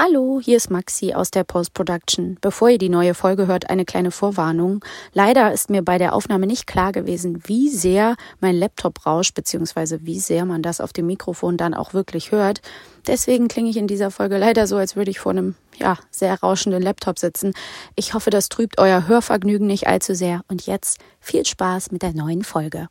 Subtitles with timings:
[0.00, 2.38] Hallo, hier ist Maxi aus der Post-Production.
[2.40, 4.84] Bevor ihr die neue Folge hört, eine kleine Vorwarnung.
[5.12, 10.06] Leider ist mir bei der Aufnahme nicht klar gewesen, wie sehr mein Laptop rauscht, beziehungsweise
[10.06, 12.60] wie sehr man das auf dem Mikrofon dann auch wirklich hört.
[13.08, 16.38] Deswegen klinge ich in dieser Folge leider so, als würde ich vor einem, ja, sehr
[16.38, 17.52] rauschenden Laptop sitzen.
[17.96, 20.42] Ich hoffe, das trübt euer Hörvergnügen nicht allzu sehr.
[20.46, 22.86] Und jetzt viel Spaß mit der neuen Folge.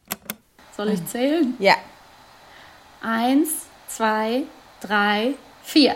[0.75, 1.53] Soll ich zählen?
[1.59, 1.75] Ja.
[3.01, 4.43] Eins, zwei,
[4.81, 5.95] drei, vier.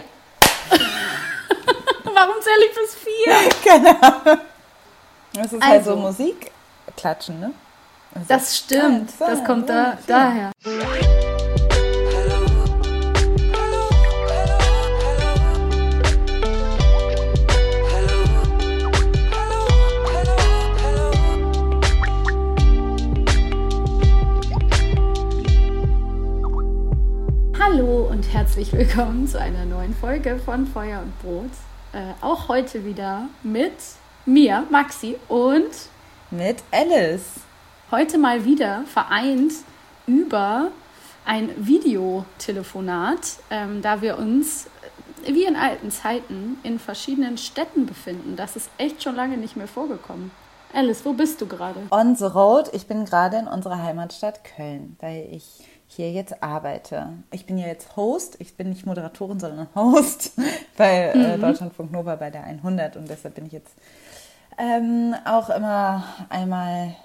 [2.04, 3.34] Warum zähle ich bis vier?
[3.64, 4.38] Genau.
[5.34, 6.02] Das ist halt so Also.
[6.02, 6.52] Musik
[6.98, 7.52] klatschen, ne?
[8.14, 9.12] Also, Das stimmt.
[9.20, 10.52] Das kommt da, daher.
[27.72, 31.52] Hallo und herzlich willkommen zu einer neuen Folge von Feuer und Brot.
[31.94, 33.72] Äh, auch heute wieder mit
[34.26, 35.70] mir, Maxi, und
[36.32, 37.40] Mit Alice.
[37.90, 39.54] heute mal wieder vereint
[40.06, 40.68] über
[41.24, 44.68] ein Videotelefonat, ähm, da wir uns
[45.26, 48.36] äh, wie in alten Zeiten in verschiedenen Städten befinden.
[48.36, 50.32] Das ist echt schon lange nicht mehr vorgekommen.
[50.74, 51.80] Alice, wo bist du gerade?
[51.90, 52.70] On the road.
[52.74, 57.10] Ich bin gerade in unserer Heimatstadt Köln, weil ich hier jetzt arbeite.
[57.32, 58.38] Ich bin ja jetzt Host.
[58.40, 60.34] Ich bin nicht Moderatorin, sondern Host
[60.78, 63.76] bei äh, Deutschlandfunk Nova bei der 100 und deshalb bin ich jetzt
[64.58, 66.96] ähm, auch immer einmal,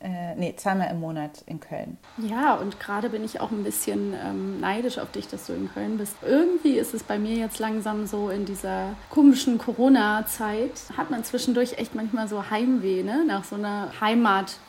[0.00, 1.96] äh, nee, zweimal im Monat in Köln.
[2.18, 5.72] Ja, und gerade bin ich auch ein bisschen ähm, neidisch auf dich, dass du in
[5.72, 6.16] Köln bist.
[6.22, 11.78] Irgendwie ist es bei mir jetzt langsam so in dieser komischen Corona-Zeit, hat man zwischendurch
[11.78, 13.24] echt manchmal so Heimweh, ne?
[13.26, 13.88] Nach so einer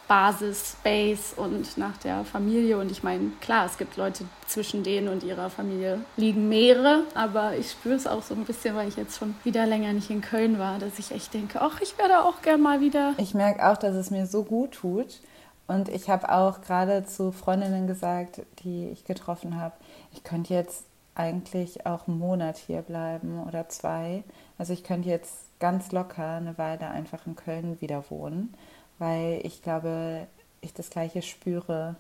[0.08, 2.78] Heimatbasis, Space und nach der Familie.
[2.78, 7.56] Und ich meine, klar, es gibt Leute zwischen denen und ihrer Familie liegen Meere, aber
[7.58, 10.22] ich spüre es auch so ein bisschen, weil ich jetzt schon wieder länger nicht in
[10.22, 13.14] Köln war, dass ich echt denke, ach, ich werde auch gern mal wieder.
[13.18, 15.20] Ich merke auch, dass es mir so gut tut.
[15.68, 19.74] Und ich habe auch gerade zu Freundinnen gesagt, die ich getroffen habe,
[20.14, 20.84] ich könnte jetzt
[21.16, 24.24] eigentlich auch einen Monat hier bleiben oder zwei.
[24.60, 28.54] Also ich könnte jetzt ganz locker eine Weile einfach in Köln wieder wohnen,
[29.00, 30.28] weil ich glaube,
[30.62, 31.96] ich das gleiche spüre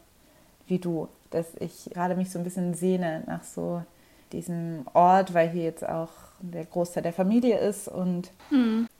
[0.67, 3.83] wie du, dass ich gerade mich so ein bisschen sehne nach so
[4.31, 8.31] diesem Ort, weil hier jetzt auch der Großteil der Familie ist und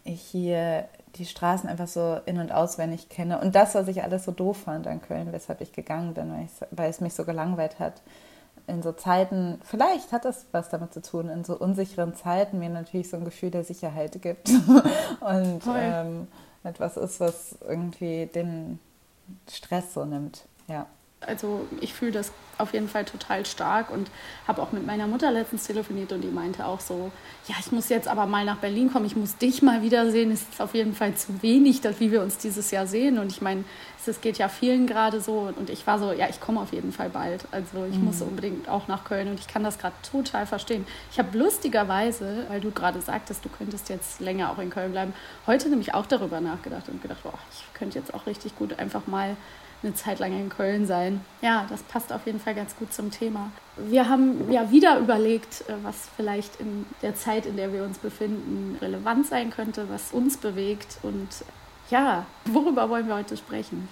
[0.04, 3.40] ich hier die Straßen einfach so in- und auswendig kenne.
[3.40, 6.48] Und das, was ich alles so doof fand an Köln, weshalb ich gegangen bin, weil,
[6.72, 8.02] weil es mich so gelangweilt hat.
[8.68, 12.70] In so Zeiten, vielleicht hat das was damit zu tun, in so unsicheren Zeiten mir
[12.70, 14.50] natürlich so ein Gefühl der Sicherheit gibt.
[15.20, 16.28] und ähm,
[16.66, 18.80] etwas ist, was irgendwie den
[19.50, 20.48] Stress so nimmt.
[20.68, 20.88] Ja.
[21.22, 24.10] Also ich fühle das auf jeden Fall total stark und
[24.48, 27.12] habe auch mit meiner Mutter letztens telefoniert und die meinte auch so,
[27.48, 30.32] ja, ich muss jetzt aber mal nach Berlin kommen, ich muss dich mal wiedersehen.
[30.32, 33.18] Es ist auf jeden Fall zu wenig, dass, wie wir uns dieses Jahr sehen.
[33.18, 33.64] Und ich meine,
[34.08, 36.92] es geht ja vielen gerade so und ich war so, ja, ich komme auf jeden
[36.92, 37.46] Fall bald.
[37.52, 40.86] Also ich muss unbedingt auch nach Köln und ich kann das gerade total verstehen.
[41.12, 45.14] Ich habe lustigerweise, weil du gerade sagtest, du könntest jetzt länger auch in Köln bleiben,
[45.48, 49.08] heute nämlich auch darüber nachgedacht und gedacht, boah, ich könnte jetzt auch richtig gut einfach
[49.08, 49.36] mal
[49.86, 51.22] eine Zeit lang in Köln sein.
[51.42, 53.52] Ja, das passt auf jeden Fall ganz gut zum Thema.
[53.78, 57.98] Wir haben ja wieder überlegt, äh, was vielleicht in der Zeit, in der wir uns
[57.98, 61.28] befinden, relevant sein könnte, was uns bewegt und
[61.92, 63.88] ja, worüber wollen wir heute sprechen?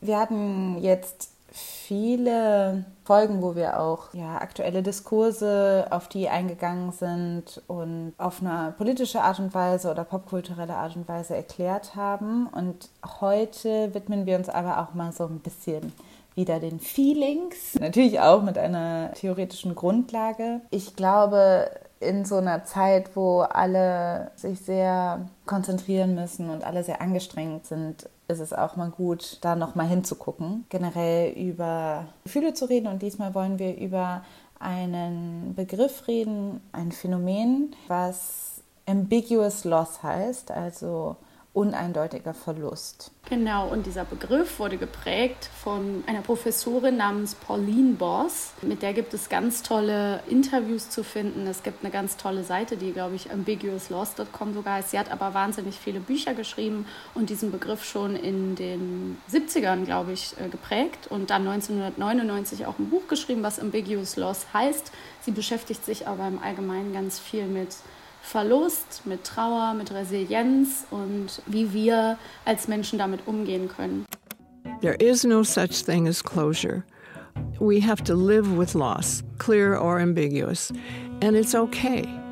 [0.00, 7.62] Wir hatten jetzt viele Folgen, wo wir auch ja, aktuelle Diskurse, auf die eingegangen sind
[7.68, 12.48] und auf eine politische Art und Weise oder popkulturelle Art und Weise erklärt haben.
[12.48, 12.88] Und
[13.20, 15.92] heute widmen wir uns aber auch mal so ein bisschen
[16.34, 17.74] wieder den Feelings.
[17.78, 20.60] Natürlich auch mit einer theoretischen Grundlage.
[20.70, 27.00] Ich glaube, in so einer Zeit, wo alle sich sehr konzentrieren müssen und alle sehr
[27.00, 32.86] angestrengt sind, ist es auch mal gut, da nochmal hinzugucken, generell über Gefühle zu reden.
[32.86, 34.22] Und diesmal wollen wir über
[34.58, 41.16] einen Begriff reden, ein Phänomen, was ambiguous loss heißt, also
[41.54, 43.12] uneindeutiger Verlust.
[43.30, 48.52] Genau, und dieser Begriff wurde geprägt von einer Professorin namens Pauline Boss.
[48.60, 51.46] Mit der gibt es ganz tolle Interviews zu finden.
[51.46, 54.90] Es gibt eine ganz tolle Seite, die, glaube ich, ambiguousloss.com sogar heißt.
[54.90, 60.12] Sie hat aber wahnsinnig viele Bücher geschrieben und diesen Begriff schon in den 70ern, glaube
[60.12, 64.90] ich, äh, geprägt und dann 1999 auch ein Buch geschrieben, was ambiguous loss heißt.
[65.20, 67.68] Sie beschäftigt sich aber im Allgemeinen ganz viel mit
[68.24, 74.06] Verlust, mit Trauer, mit Resilienz und wie wir als Menschen damit umgehen können.
[74.80, 76.84] There is no such thing as closure.
[77.60, 80.72] We have to live with loss, clear or ambiguous,
[81.20, 82.23] and it's okay.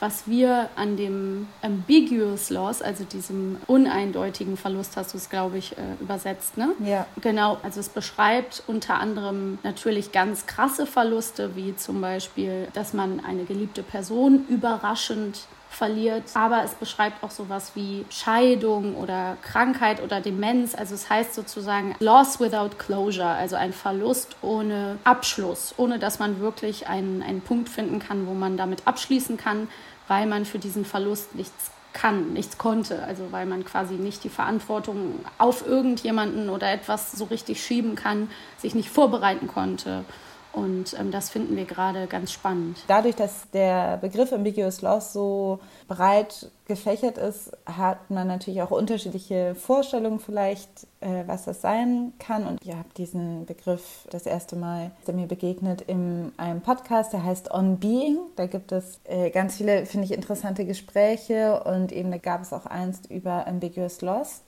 [0.00, 5.72] Was wir an dem ambiguous loss, also diesem uneindeutigen Verlust, hast du es, glaube ich,
[5.72, 6.70] äh, übersetzt, ne?
[6.84, 7.06] Ja.
[7.20, 13.24] Genau, also es beschreibt unter anderem natürlich ganz krasse Verluste, wie zum Beispiel, dass man
[13.24, 15.46] eine geliebte Person überraschend
[15.78, 16.24] verliert.
[16.34, 20.74] Aber es beschreibt auch sowas wie Scheidung oder Krankheit oder Demenz.
[20.74, 26.40] Also es heißt sozusagen Loss without closure, also ein Verlust ohne Abschluss, ohne dass man
[26.40, 29.68] wirklich einen, einen Punkt finden kann, wo man damit abschließen kann,
[30.08, 33.02] weil man für diesen Verlust nichts kann, nichts konnte.
[33.04, 38.30] Also weil man quasi nicht die Verantwortung auf irgendjemanden oder etwas so richtig schieben kann,
[38.58, 40.04] sich nicht vorbereiten konnte.
[40.52, 42.78] Und ähm, das finden wir gerade ganz spannend.
[42.88, 49.54] Dadurch, dass der Begriff Ambiguous Loss so breit gefächert ist, hat man natürlich auch unterschiedliche
[49.54, 50.68] Vorstellungen vielleicht,
[51.00, 52.46] äh, was das sein kann.
[52.46, 57.24] Und ihr habt diesen Begriff das erste Mal der mir begegnet in einem Podcast, der
[57.24, 58.18] heißt On Being.
[58.36, 62.52] Da gibt es äh, ganz viele, finde ich, interessante Gespräche und eben da gab es
[62.52, 64.42] auch eins über Ambiguous Loss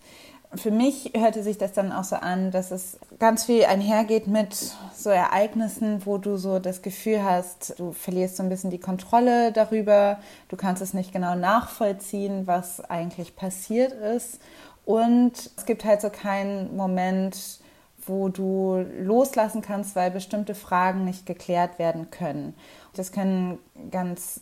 [0.55, 4.55] für mich hörte sich das dann auch so an, dass es ganz viel einhergeht mit
[4.95, 9.53] so Ereignissen, wo du so das Gefühl hast, du verlierst so ein bisschen die Kontrolle
[9.53, 10.19] darüber,
[10.49, 14.41] du kannst es nicht genau nachvollziehen, was eigentlich passiert ist.
[14.85, 17.61] Und es gibt halt so keinen Moment,
[18.07, 22.55] wo du loslassen kannst, weil bestimmte Fragen nicht geklärt werden können.
[22.95, 23.59] Das können
[23.93, 24.41] ganz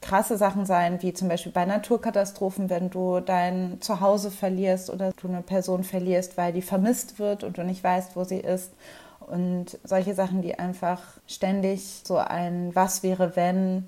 [0.00, 5.28] krasse Sachen sein, wie zum Beispiel bei Naturkatastrophen, wenn du dein Zuhause verlierst oder du
[5.28, 8.72] eine Person verlierst, weil die vermisst wird und du nicht weißt, wo sie ist.
[9.20, 13.84] Und solche Sachen, die einfach ständig so ein Was wäre wenn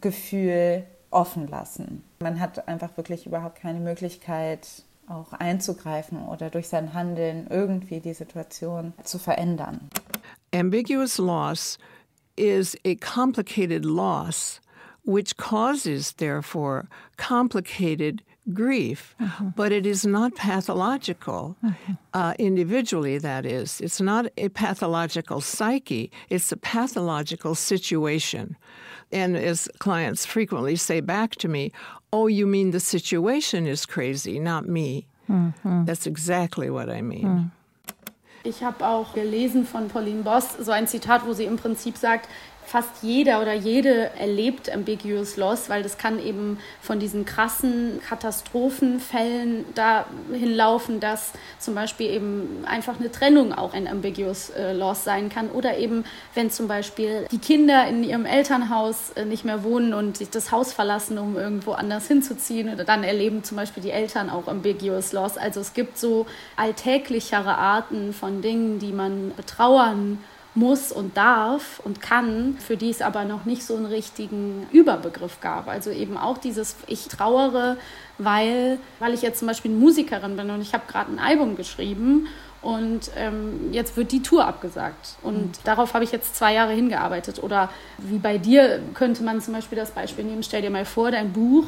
[0.00, 2.04] Gefühl offen lassen.
[2.20, 4.68] Man hat einfach wirklich überhaupt keine Möglichkeit,
[5.08, 9.88] auch einzugreifen oder durch sein Handeln irgendwie die Situation zu verändern.
[10.52, 11.78] Ambiguous loss
[12.36, 14.60] is a complicated loss
[15.06, 18.22] which causes, therefore, complicated
[18.52, 19.48] grief, mm-hmm.
[19.56, 21.92] but it is not pathological mm-hmm.
[22.12, 23.80] uh, individually, that is.
[23.80, 28.56] It's not a pathological psyche, it's a pathological situation.
[29.12, 31.72] And as clients frequently say back to me,
[32.12, 35.06] oh, you mean the situation is crazy, not me.
[35.30, 35.84] Mm-hmm.
[35.84, 37.24] That's exactly what I mean.
[37.24, 37.50] Mm.
[38.44, 42.28] Ich habe auch gelesen von Pauline Boss so ein Zitat, wo sie im Prinzip sagt,
[42.66, 49.64] fast jeder oder jede erlebt Ambiguous Loss, weil das kann eben von diesen krassen Katastrophenfällen
[49.74, 55.28] dahin laufen, dass zum Beispiel eben einfach eine Trennung auch ein Ambiguous äh, Loss sein
[55.28, 56.04] kann oder eben
[56.34, 60.50] wenn zum Beispiel die Kinder in ihrem Elternhaus äh, nicht mehr wohnen und sich das
[60.50, 65.12] Haus verlassen, um irgendwo anders hinzuziehen oder dann erleben zum Beispiel die Eltern auch Ambiguous
[65.12, 65.38] Loss.
[65.38, 66.26] Also es gibt so
[66.56, 70.18] alltäglichere Arten von Dingen, die man betrauern
[70.56, 75.40] muss und darf und kann, für die es aber noch nicht so einen richtigen Überbegriff
[75.40, 75.68] gab.
[75.68, 77.76] Also eben auch dieses Ich trauere,
[78.18, 82.26] weil, weil ich jetzt zum Beispiel Musikerin bin und ich habe gerade ein Album geschrieben
[82.62, 85.16] und ähm, jetzt wird die Tour abgesagt.
[85.22, 85.52] Und mhm.
[85.64, 87.42] darauf habe ich jetzt zwei Jahre hingearbeitet.
[87.42, 91.10] Oder wie bei dir könnte man zum Beispiel das Beispiel nehmen, stell dir mal vor,
[91.10, 91.66] dein Buch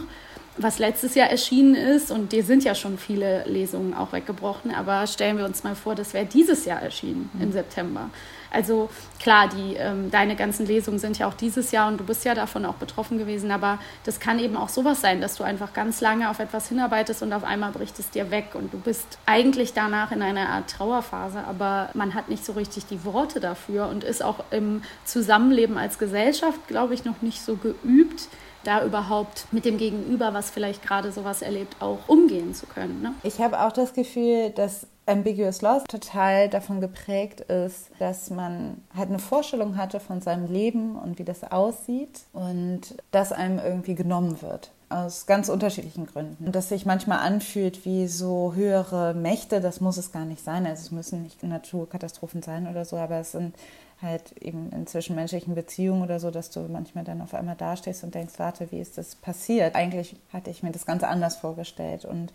[0.58, 5.06] was letztes Jahr erschienen ist, und dir sind ja schon viele Lesungen auch weggebrochen, aber
[5.06, 7.42] stellen wir uns mal vor, das wäre dieses Jahr erschienen mhm.
[7.42, 8.10] im September.
[8.50, 12.24] Also klar, die, ähm, deine ganzen Lesungen sind ja auch dieses Jahr und du bist
[12.24, 15.72] ja davon auch betroffen gewesen, aber das kann eben auch sowas sein, dass du einfach
[15.72, 19.18] ganz lange auf etwas hinarbeitest und auf einmal bricht es dir weg und du bist
[19.26, 23.88] eigentlich danach in einer Art Trauerphase, aber man hat nicht so richtig die Worte dafür
[23.88, 28.28] und ist auch im Zusammenleben als Gesellschaft, glaube ich, noch nicht so geübt,
[28.64, 33.00] da überhaupt mit dem Gegenüber, was vielleicht gerade sowas erlebt, auch umgehen zu können.
[33.02, 33.14] Ne?
[33.22, 39.08] Ich habe auch das Gefühl, dass Ambiguous Loss total davon geprägt ist, dass man halt
[39.08, 44.42] eine Vorstellung hatte von seinem Leben und wie das aussieht und das einem irgendwie genommen
[44.42, 44.70] wird.
[44.90, 46.46] Aus ganz unterschiedlichen Gründen.
[46.46, 50.66] Und dass sich manchmal anfühlt wie so höhere Mächte, das muss es gar nicht sein.
[50.66, 53.54] Also es müssen nicht Naturkatastrophen sein oder so, aber es sind
[54.00, 58.14] halt eben in zwischenmenschlichen Beziehungen oder so, dass du manchmal dann auf einmal dastehst und
[58.14, 59.74] denkst, warte, wie ist das passiert?
[59.74, 62.04] Eigentlich hatte ich mir das ganz anders vorgestellt.
[62.04, 62.32] Und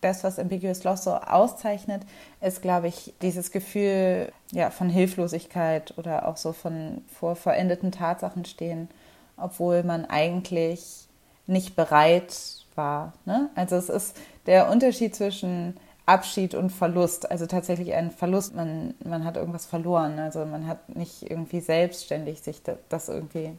[0.00, 2.02] das, was Ambiguous Loss so auszeichnet,
[2.40, 8.44] ist, glaube ich, dieses Gefühl ja, von Hilflosigkeit oder auch so von vor verendeten Tatsachen
[8.44, 8.88] stehen,
[9.36, 11.08] obwohl man eigentlich
[11.46, 12.34] nicht bereit
[12.74, 13.12] war.
[13.24, 13.50] Ne?
[13.54, 19.24] Also es ist der Unterschied zwischen Abschied und Verlust, also tatsächlich ein Verlust, man, man
[19.24, 22.60] hat irgendwas verloren, also man hat nicht irgendwie selbstständig sich
[22.90, 23.52] das irgendwie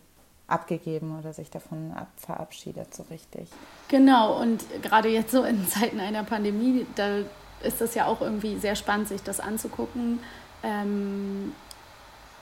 [0.47, 3.49] abgegeben oder sich davon ab, verabschiedet so richtig.
[3.87, 7.19] Genau, und gerade jetzt so in Zeiten einer Pandemie, da
[7.63, 10.19] ist das ja auch irgendwie sehr spannend, sich das anzugucken.
[10.63, 11.53] Ähm,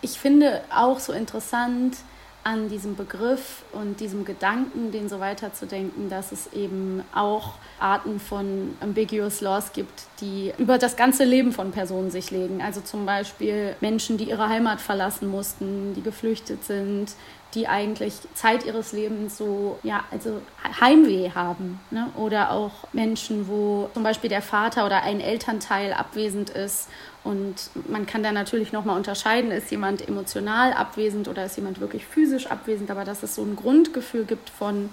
[0.01, 1.98] ich finde auch so interessant,
[2.43, 8.75] an diesem Begriff und diesem Gedanken, den so weiterzudenken, dass es eben auch Arten von
[8.81, 12.62] ambiguous laws gibt, die über das ganze Leben von Personen sich legen.
[12.62, 17.13] Also zum Beispiel Menschen, die ihre Heimat verlassen mussten, die geflüchtet sind,
[17.55, 20.41] die eigentlich Zeit ihres Lebens so, ja, also
[20.79, 21.79] Heimweh haben.
[21.91, 22.10] Ne?
[22.15, 26.89] Oder auch Menschen, wo zum Beispiel der Vater oder ein Elternteil abwesend ist.
[27.24, 32.05] Und man kann da natürlich nochmal unterscheiden, ist jemand emotional abwesend oder ist jemand wirklich
[32.05, 34.89] physisch abwesend, aber dass es so ein Grundgefühl gibt von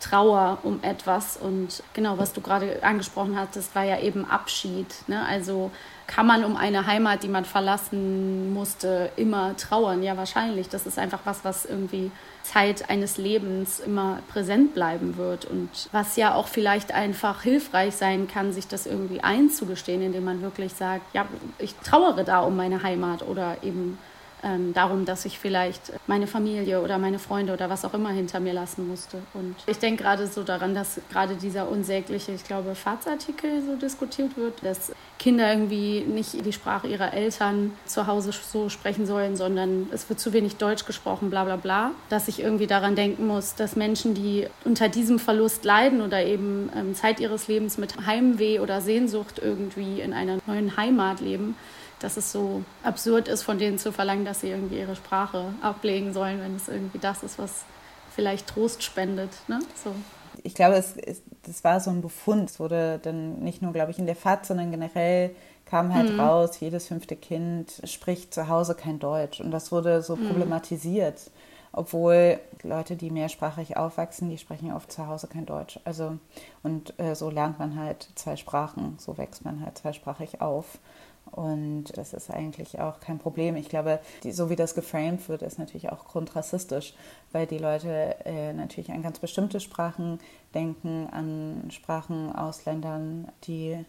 [0.00, 1.36] Trauer um etwas.
[1.36, 4.86] Und genau, was du gerade angesprochen hattest, war ja eben Abschied.
[5.06, 5.24] Ne?
[5.26, 5.70] Also
[6.06, 10.02] kann man um eine Heimat, die man verlassen musste, immer trauern?
[10.02, 10.68] Ja, wahrscheinlich.
[10.68, 12.10] Das ist einfach was, was irgendwie
[12.42, 18.28] Zeit eines Lebens immer präsent bleiben wird und was ja auch vielleicht einfach hilfreich sein
[18.28, 21.26] kann, sich das irgendwie einzugestehen, indem man wirklich sagt, ja,
[21.58, 23.98] ich trauere da um meine Heimat oder eben
[24.44, 28.40] ähm, darum, dass ich vielleicht meine Familie oder meine Freunde oder was auch immer hinter
[28.40, 29.18] mir lassen musste.
[29.32, 34.36] Und ich denke gerade so daran, dass gerade dieser unsägliche, ich glaube, Fahrtsartikel so diskutiert
[34.36, 39.88] wird, dass Kinder irgendwie nicht die Sprache ihrer Eltern zu Hause so sprechen sollen, sondern
[39.92, 41.92] es wird zu wenig Deutsch gesprochen, bla bla bla.
[42.10, 46.70] Dass ich irgendwie daran denken muss, dass Menschen, die unter diesem Verlust leiden oder eben
[46.76, 51.56] ähm, Zeit ihres Lebens mit Heimweh oder Sehnsucht irgendwie in einer neuen Heimat leben,
[52.04, 56.12] dass es so absurd ist, von denen zu verlangen, dass sie irgendwie ihre Sprache ablegen
[56.12, 57.64] sollen, wenn es irgendwie das ist, was
[58.14, 59.30] vielleicht Trost spendet.
[59.48, 59.60] Ne?
[59.82, 59.94] So.
[60.42, 62.50] Ich glaube, es, es, das war so ein Befund.
[62.50, 65.34] Es wurde dann nicht nur, glaube ich, in der FAZ, sondern generell
[65.64, 66.20] kam halt mhm.
[66.20, 69.40] raus, jedes fünfte Kind spricht zu Hause kein Deutsch.
[69.40, 70.28] Und das wurde so mhm.
[70.28, 71.30] problematisiert.
[71.72, 75.80] Obwohl Leute, die mehrsprachig aufwachsen, die sprechen oft zu Hause kein Deutsch.
[75.84, 76.18] Also,
[76.62, 80.78] und äh, so lernt man halt zwei Sprachen, so wächst man halt zweisprachig auf.
[81.34, 83.56] Und das ist eigentlich auch kein Problem.
[83.56, 86.94] Ich glaube, die, so wie das geframed wird, ist natürlich auch grundrassistisch,
[87.32, 90.20] weil die Leute äh, natürlich an ganz bestimmte Sprachen
[90.54, 93.84] denken, an Sprachen aus Ländern, die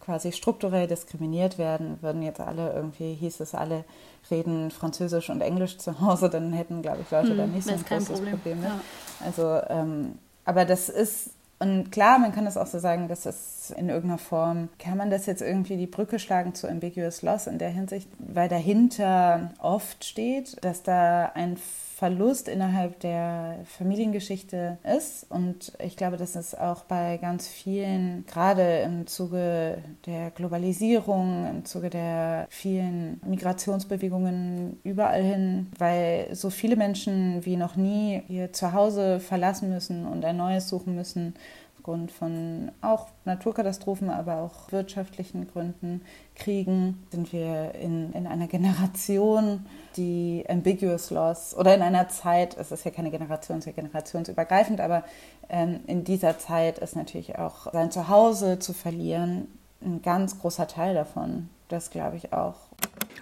[0.00, 1.96] quasi strukturell diskriminiert werden.
[2.02, 3.84] Würden jetzt alle irgendwie, hieß es, alle
[4.30, 7.72] reden Französisch und Englisch zu Hause, dann hätten, glaube ich, Leute hm, da nicht so
[7.72, 8.68] ein großes Problem, Problem mit.
[8.68, 8.80] Ja.
[9.24, 11.30] Also, ähm, aber das ist
[11.60, 15.10] und klar, man kann das auch so sagen, dass es in irgendeiner Form, kann man
[15.10, 20.04] das jetzt irgendwie die Brücke schlagen zu Ambiguous Loss in der Hinsicht, weil dahinter oft
[20.04, 21.58] steht, dass da ein
[22.00, 25.30] Verlust innerhalb der Familiengeschichte ist.
[25.30, 29.76] Und ich glaube, dass es auch bei ganz vielen, gerade im Zuge
[30.06, 37.76] der Globalisierung, im Zuge der vielen Migrationsbewegungen überall hin, weil so viele Menschen wie noch
[37.76, 41.34] nie ihr Zuhause verlassen müssen und ein neues suchen müssen,
[41.80, 46.02] aufgrund von auch Naturkatastrophen, aber auch wirtschaftlichen Gründen,
[46.34, 49.64] Kriegen, sind wir in, in einer Generation,
[49.96, 53.82] die ambiguous loss oder in einer Zeit, es ist ja keine Generation, es ist ja
[53.82, 55.04] generationsübergreifend, aber
[55.48, 59.48] ähm, in dieser Zeit ist natürlich auch sein Zuhause zu verlieren
[59.82, 61.48] ein ganz großer Teil davon.
[61.68, 62.56] Das glaube ich auch.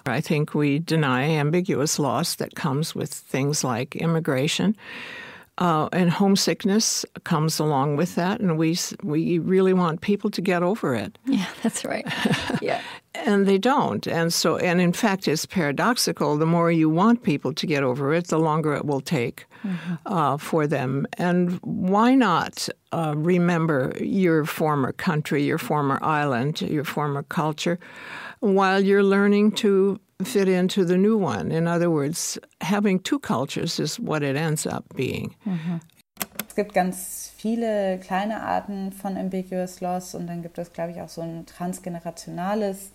[0.08, 4.74] I think we deny ambiguous loss that comes with things like immigration.
[5.58, 10.62] Uh, and homesickness comes along with that, and we we really want people to get
[10.62, 11.18] over it.
[11.26, 12.06] Yeah, that's right.
[12.62, 12.80] Yeah,
[13.14, 16.36] and they don't, and so and in fact, it's paradoxical.
[16.38, 19.94] The more you want people to get over it, the longer it will take mm-hmm.
[20.06, 21.06] uh, for them.
[21.14, 27.78] And why not uh, remember your former country, your former island, your former culture,
[28.40, 31.52] while you're learning to fit into the new one.
[31.52, 35.34] In other words, having two cultures is what it ends up being.
[35.44, 35.80] Mhm.
[36.48, 41.00] Es gibt ganz viele kleine Arten von ambiguous loss und dann gibt es, glaube ich,
[41.00, 42.90] auch so ein transgenerationales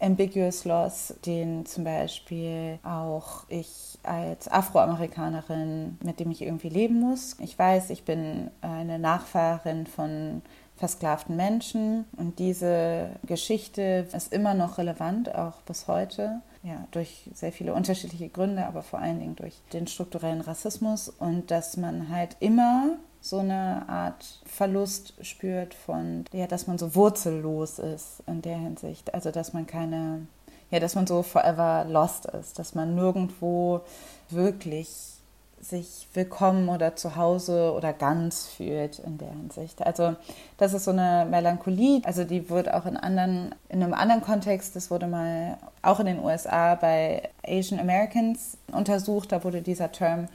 [0.00, 7.36] ambiguous loss, den zum Beispiel auch ich als Afroamerikanerin, mit dem ich irgendwie leben muss.
[7.40, 10.40] Ich weiß, ich bin eine Nachfahrin von
[10.80, 12.06] versklavten Menschen.
[12.16, 16.40] Und diese Geschichte ist immer noch relevant, auch bis heute.
[16.62, 21.50] Ja, durch sehr viele unterschiedliche Gründe, aber vor allen Dingen durch den strukturellen Rassismus und
[21.50, 27.78] dass man halt immer so eine Art Verlust spürt von, ja, dass man so wurzellos
[27.78, 29.14] ist in der Hinsicht.
[29.14, 30.26] Also, dass man keine,
[30.70, 33.82] ja, dass man so forever lost ist, dass man nirgendwo
[34.30, 35.19] wirklich
[35.60, 39.84] sich willkommen oder zu Hause oder ganz fühlt in der Hinsicht.
[39.86, 40.16] Also
[40.56, 44.74] das ist so eine Melancholie, also die wird auch in anderen, in einem anderen Kontext,
[44.74, 50.28] das wurde mal auch in den USA bei Asian Americans untersucht, da wurde dieser Term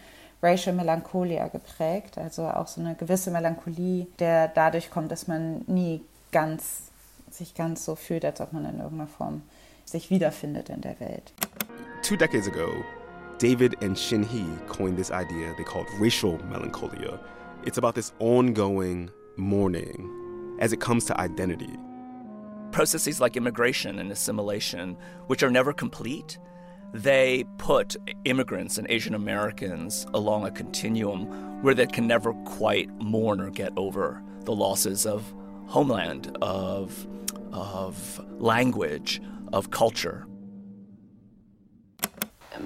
[0.43, 6.01] Racial Melancholia geprägt, also auch so eine gewisse Melancholie, der dadurch kommt, dass man nie
[6.31, 6.91] ganz
[7.31, 9.41] sich ganz so fühlt, als ob man in irgendeiner Form
[9.85, 11.33] sich wiederfindet in der Welt.
[12.01, 12.83] Two decades ago,
[13.37, 17.19] David and Shin Hee coined this idea they called racial melancholia.
[17.63, 21.75] It's about this ongoing mourning as it comes to identity.
[22.71, 26.37] Processes like immigration and assimilation, which are never complete,
[26.93, 33.41] they put immigrants and Asian Americans along a continuum where they can never quite mourn
[33.41, 35.33] or get over the losses of
[35.67, 37.05] homeland, of,
[37.51, 40.25] of language, of culture.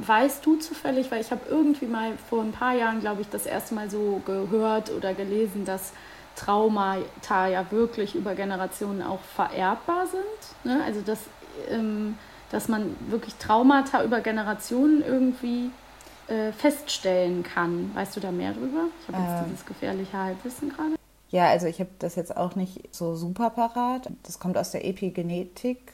[0.05, 3.45] Weißt du zufällig, weil ich habe irgendwie mal vor ein paar Jahren, glaube ich, das
[3.45, 5.93] erste Mal so gehört oder gelesen, dass
[6.35, 10.65] Traumata ja wirklich über Generationen auch vererbbar sind.
[10.65, 10.81] Ne?
[10.85, 11.19] Also dass,
[11.69, 12.17] ähm,
[12.51, 15.71] dass man wirklich Traumata über Generationen irgendwie
[16.27, 17.91] äh, feststellen kann.
[17.93, 18.85] Weißt du da mehr drüber?
[19.01, 20.95] Ich habe jetzt ähm, dieses gefährliche Halbwissen gerade.
[21.29, 24.09] Ja, also ich habe das jetzt auch nicht so super parat.
[24.23, 25.93] Das kommt aus der Epigenetik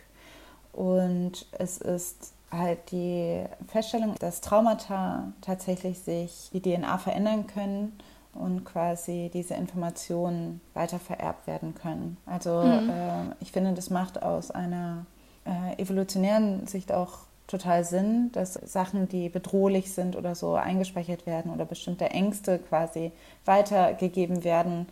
[0.71, 7.97] und es ist halt die Feststellung, dass Traumata tatsächlich sich die DNA verändern können
[8.33, 12.17] und quasi diese Informationen weiter vererbt werden können.
[12.25, 12.89] Also mhm.
[12.89, 15.05] äh, ich finde, das macht aus einer
[15.45, 21.51] äh, evolutionären Sicht auch total Sinn, dass Sachen, die bedrohlich sind oder so eingespeichert werden
[21.51, 23.11] oder bestimmte Ängste quasi
[23.45, 24.87] weitergegeben werden,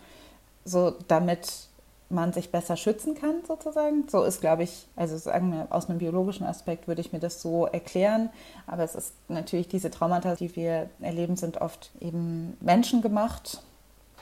[0.64, 1.68] so damit
[2.10, 4.06] man sich besser schützen kann, sozusagen.
[4.08, 7.40] So ist, glaube ich, also sagen wir, aus einem biologischen Aspekt würde ich mir das
[7.40, 8.30] so erklären.
[8.66, 13.62] Aber es ist natürlich diese Traumata, die wir erleben, sind oft eben menschengemacht.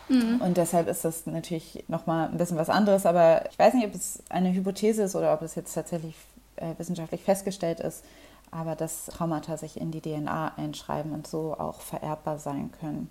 [0.09, 0.41] Mhm.
[0.41, 3.07] Und deshalb ist das natürlich nochmal ein bisschen was anderes.
[3.07, 6.15] Aber ich weiß nicht, ob es eine Hypothese ist oder ob es jetzt tatsächlich
[6.57, 8.05] äh, wissenschaftlich festgestellt ist.
[8.51, 13.11] Aber dass Traumata sich in die DNA einschreiben und so auch vererbbar sein können.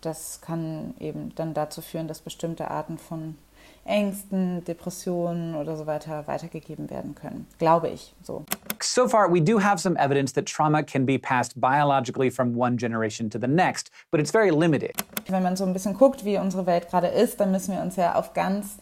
[0.00, 3.36] Das kann eben dann dazu führen, dass bestimmte Arten von
[3.84, 7.46] Ängsten, Depressionen oder so weiter weitergegeben werden können.
[7.58, 8.44] Glaube ich so.
[8.80, 12.76] So far, we do have some evidence that trauma can be passed biologically from one
[12.76, 14.92] generation to the next, but it's very limited.
[15.28, 17.96] Wenn man so ein bisschen guckt, wie unsere Welt gerade ist, dann müssen wir uns
[17.96, 18.76] ja auf ganz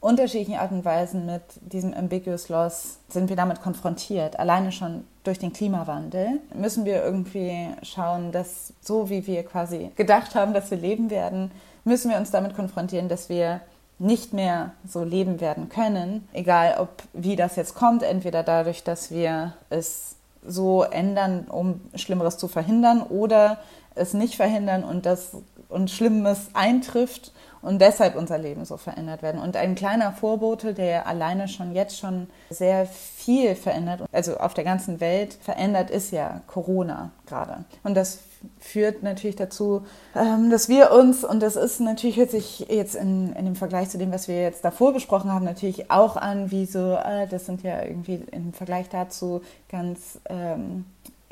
[0.00, 4.38] unterschiedlichen Arten und Weisen mit diesem ambiguous loss sind wir damit konfrontiert.
[4.38, 10.34] Alleine schon durch den Klimawandel müssen wir irgendwie schauen, dass so wie wir quasi gedacht
[10.34, 11.50] haben, dass wir leben werden,
[11.84, 13.60] müssen wir uns damit konfrontieren, dass wir
[13.98, 19.10] nicht mehr so leben werden können, egal ob wie das jetzt kommt, entweder dadurch, dass
[19.10, 23.58] wir es so ändern, um Schlimmeres zu verhindern oder
[23.94, 25.32] es nicht verhindern und das
[25.68, 27.32] und Schlimmes eintrifft
[27.62, 29.40] und deshalb unser Leben so verändert werden.
[29.40, 34.64] Und ein kleiner Vorbote, der alleine schon jetzt schon sehr viel verändert, also auf der
[34.64, 37.64] ganzen Welt verändert, ist ja Corona gerade.
[37.82, 38.20] Und das
[38.60, 43.32] führt natürlich dazu, ähm, dass wir uns, und das ist natürlich, hört sich jetzt in,
[43.34, 46.66] in dem Vergleich zu dem, was wir jetzt davor besprochen haben, natürlich auch an, wie
[46.66, 50.84] so, äh, das sind ja irgendwie im Vergleich dazu ganz ähm,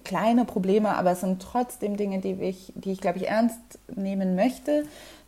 [0.04, 3.60] kleine Probleme, aber es sind trotzdem Dinge, die ich, die ich glaube ich, ernst
[3.94, 4.84] nehmen möchte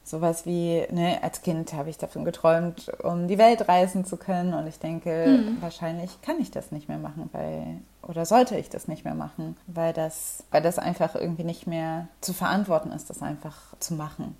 [0.08, 4.54] sowas wie, ne, als Kind habe ich davon geträumt, um die Welt reisen zu können.
[4.54, 5.58] Und ich denke, mhm.
[5.60, 9.56] wahrscheinlich kann ich das nicht mehr machen, weil, oder sollte ich das nicht mehr machen,
[9.66, 14.36] weil das, weil das einfach irgendwie nicht mehr zu verantworten ist, das einfach zu machen.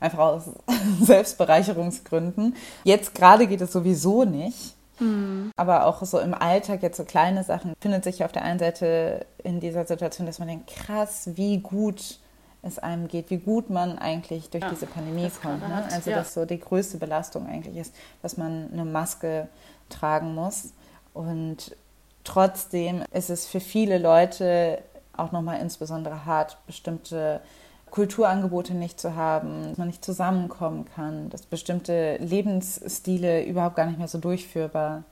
[0.00, 0.44] Einfach aus
[1.00, 2.54] Selbstbereicherungsgründen.
[2.84, 4.76] Jetzt gerade geht es sowieso nicht.
[5.00, 5.52] Mhm.
[5.56, 9.26] Aber auch so im Alltag jetzt so kleine Sachen findet sich auf der einen Seite
[9.42, 12.18] in dieser Situation, dass man denkt, krass, wie gut
[12.62, 15.66] es einem geht, wie gut man eigentlich durch ja, diese Pandemie kommt.
[15.66, 15.84] Ne?
[15.92, 16.16] Also, ja.
[16.16, 19.48] dass so die größte Belastung eigentlich ist, dass man eine Maske
[19.88, 20.72] tragen muss.
[21.14, 21.76] Und
[22.24, 24.82] trotzdem ist es für viele Leute
[25.16, 27.40] auch nochmal insbesondere hart, bestimmte
[27.90, 33.98] Kulturangebote nicht zu haben, dass man nicht zusammenkommen kann, dass bestimmte Lebensstile überhaupt gar nicht
[33.98, 35.04] mehr so durchführbar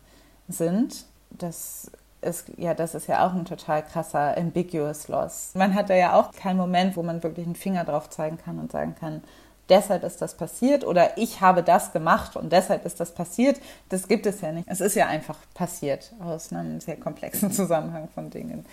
[0.49, 1.07] sind.
[1.31, 5.53] Das ist, ja, das ist ja auch ein total krasser ambiguous Loss.
[5.55, 8.59] Man hat da ja auch keinen Moment, wo man wirklich einen Finger drauf zeigen kann
[8.59, 9.23] und sagen kann,
[9.69, 13.61] deshalb ist das passiert oder ich habe das gemacht und deshalb ist das passiert.
[13.89, 14.69] Das gibt es ja nicht.
[14.69, 18.65] Es ist ja einfach passiert aus einem sehr komplexen Zusammenhang von Dingen.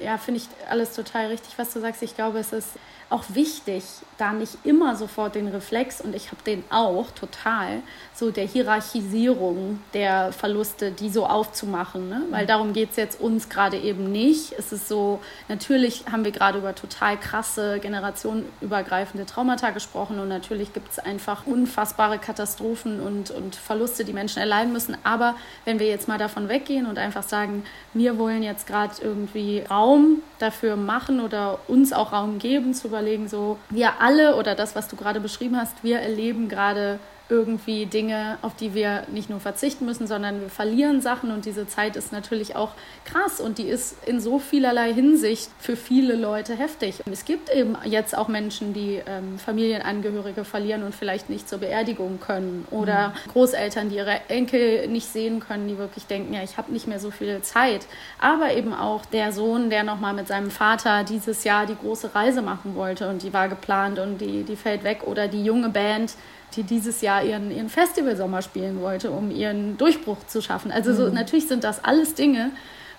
[0.00, 2.02] Ja, finde ich alles total richtig, was du sagst.
[2.02, 2.70] Ich glaube, es ist
[3.12, 3.84] auch wichtig,
[4.16, 7.82] da nicht immer sofort den Reflex, und ich habe den auch total,
[8.14, 12.08] so der Hierarchisierung der Verluste, die so aufzumachen.
[12.08, 12.22] Ne?
[12.30, 14.52] Weil darum geht es jetzt uns gerade eben nicht.
[14.58, 20.72] Es ist so, natürlich haben wir gerade über total krasse, generationenübergreifende Traumata gesprochen und natürlich
[20.72, 24.96] gibt es einfach unfassbare Katastrophen und, und Verluste, die Menschen erleiden müssen.
[25.04, 25.34] Aber
[25.66, 30.22] wenn wir jetzt mal davon weggehen und einfach sagen, wir wollen jetzt gerade irgendwie Raum
[30.38, 34.88] dafür machen oder uns auch Raum geben, zu überlegen, so wir alle oder das, was
[34.88, 36.98] du gerade beschrieben hast, wir erleben gerade
[37.32, 41.66] irgendwie Dinge, auf die wir nicht nur verzichten müssen, sondern wir verlieren Sachen und diese
[41.66, 42.72] Zeit ist natürlich auch
[43.06, 47.00] krass und die ist in so vielerlei Hinsicht für viele Leute heftig.
[47.06, 51.60] Und es gibt eben jetzt auch Menschen, die ähm, Familienangehörige verlieren und vielleicht nicht zur
[51.60, 53.30] Beerdigung können oder mhm.
[53.32, 57.00] Großeltern, die ihre Enkel nicht sehen können, die wirklich denken, ja, ich habe nicht mehr
[57.00, 57.86] so viel Zeit.
[58.18, 62.42] Aber eben auch der Sohn, der nochmal mit seinem Vater dieses Jahr die große Reise
[62.42, 66.14] machen wollte und die war geplant und die, die fällt weg oder die junge Band,
[66.56, 70.70] die dieses Jahr ihren, ihren Festivalsommer spielen wollte, um ihren Durchbruch zu schaffen.
[70.70, 71.14] Also so, mhm.
[71.14, 72.50] natürlich sind das alles Dinge,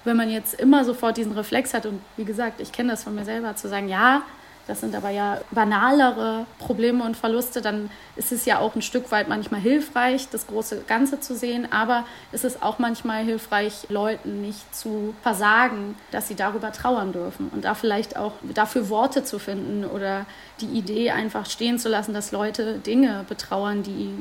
[0.03, 3.15] wenn man jetzt immer sofort diesen Reflex hat und wie gesagt, ich kenne das von
[3.15, 4.23] mir selber, zu sagen, ja,
[4.65, 9.11] das sind aber ja banalere Probleme und Verluste, dann ist es ja auch ein Stück
[9.11, 14.41] weit manchmal hilfreich, das große Ganze zu sehen, aber es ist auch manchmal hilfreich, Leuten
[14.41, 17.49] nicht zu versagen, dass sie darüber trauern dürfen.
[17.49, 20.25] Und da vielleicht auch dafür Worte zu finden oder
[20.61, 24.13] die Idee einfach stehen zu lassen, dass Leute Dinge betrauern, die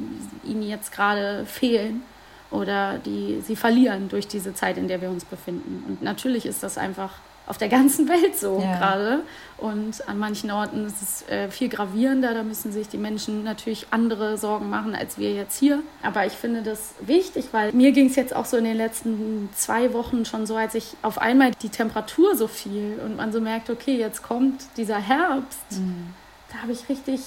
[0.44, 2.02] ihnen jetzt gerade fehlen
[2.50, 5.84] oder die sie verlieren durch diese Zeit, in der wir uns befinden.
[5.88, 7.12] Und natürlich ist das einfach
[7.46, 8.78] auf der ganzen Welt so ja.
[8.78, 9.22] gerade.
[9.58, 12.34] Und an manchen Orten ist es äh, viel gravierender.
[12.34, 15.80] Da müssen sich die Menschen natürlich andere Sorgen machen als wir jetzt hier.
[16.02, 19.48] Aber ich finde das wichtig, weil mir ging es jetzt auch so in den letzten
[19.54, 23.40] zwei Wochen schon so, als ich auf einmal die Temperatur so fiel und man so
[23.40, 25.72] merkt, okay, jetzt kommt dieser Herbst.
[25.72, 26.14] Mhm.
[26.50, 27.20] Da habe ich richtig,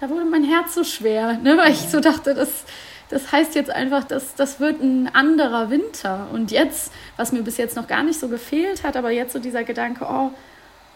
[0.00, 1.56] da wurde mein Herz so schwer, ne?
[1.58, 2.64] weil ich so dachte, das
[3.14, 6.26] das heißt jetzt einfach, dass das wird ein anderer Winter.
[6.32, 9.38] Und jetzt, was mir bis jetzt noch gar nicht so gefehlt hat, aber jetzt so
[9.38, 10.32] dieser Gedanke, oh,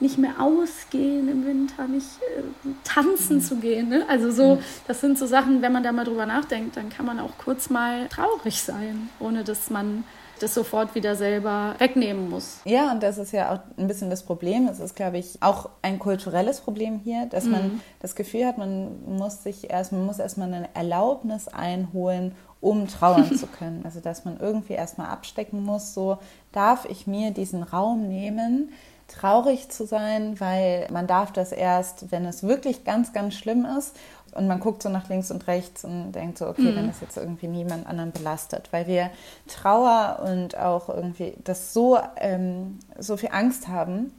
[0.01, 2.43] nicht mehr ausgehen im Winter, nicht äh,
[2.83, 3.41] tanzen mhm.
[3.41, 3.89] zu gehen.
[3.89, 4.05] Ne?
[4.09, 4.65] Also so, mhm.
[4.89, 7.71] das sind so Sachen, wenn man da mal drüber nachdenkt, dann kann man auch kurz
[7.71, 10.03] mal traurig sein, ohne dass man
[10.39, 12.61] das sofort wieder selber wegnehmen muss.
[12.65, 14.69] Ja, und das ist ja auch ein bisschen das Problem.
[14.69, 17.51] Es ist, glaube ich, auch ein kulturelles Problem hier, dass mhm.
[17.51, 22.89] man das Gefühl hat, man muss sich erst, man muss erstmal eine Erlaubnis einholen, um
[22.89, 23.83] trauern zu können.
[23.85, 26.19] Also dass man irgendwie erstmal abstecken muss, so
[26.53, 28.71] darf ich mir diesen Raum nehmen,
[29.09, 33.97] traurig zu sein, weil man darf das erst, wenn es wirklich ganz, ganz schlimm ist.
[34.39, 36.77] Und man guckt so nach links und rechts und denkt so, okay, mhm.
[36.77, 39.11] dann ist jetzt irgendwie niemand anderen belastet, weil wir
[39.49, 44.13] Trauer und auch irgendwie das so, ähm, so viel Angst haben,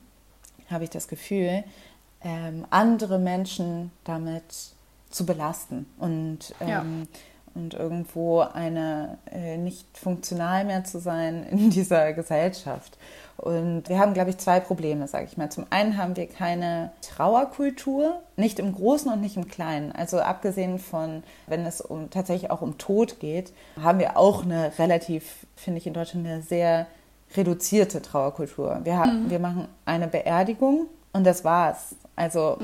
[0.69, 1.63] habe ich das Gefühl,
[2.21, 4.43] ähm, andere Menschen damit
[5.09, 6.85] zu belasten und, ähm, ja.
[7.55, 12.97] und irgendwo eine äh, nicht funktional mehr zu sein in dieser Gesellschaft.
[13.41, 15.49] Und wir haben, glaube ich, zwei Probleme, sage ich mal.
[15.49, 19.91] Zum einen haben wir keine Trauerkultur, nicht im Großen und nicht im Kleinen.
[19.91, 24.71] Also abgesehen von, wenn es um tatsächlich auch um Tod geht, haben wir auch eine
[24.77, 26.87] relativ, finde ich in Deutschland eine sehr
[27.35, 28.81] reduzierte Trauerkultur.
[28.83, 29.29] Wir, mhm.
[29.29, 30.87] wir machen eine Beerdigung
[31.19, 31.95] und das war's.
[32.15, 32.57] Also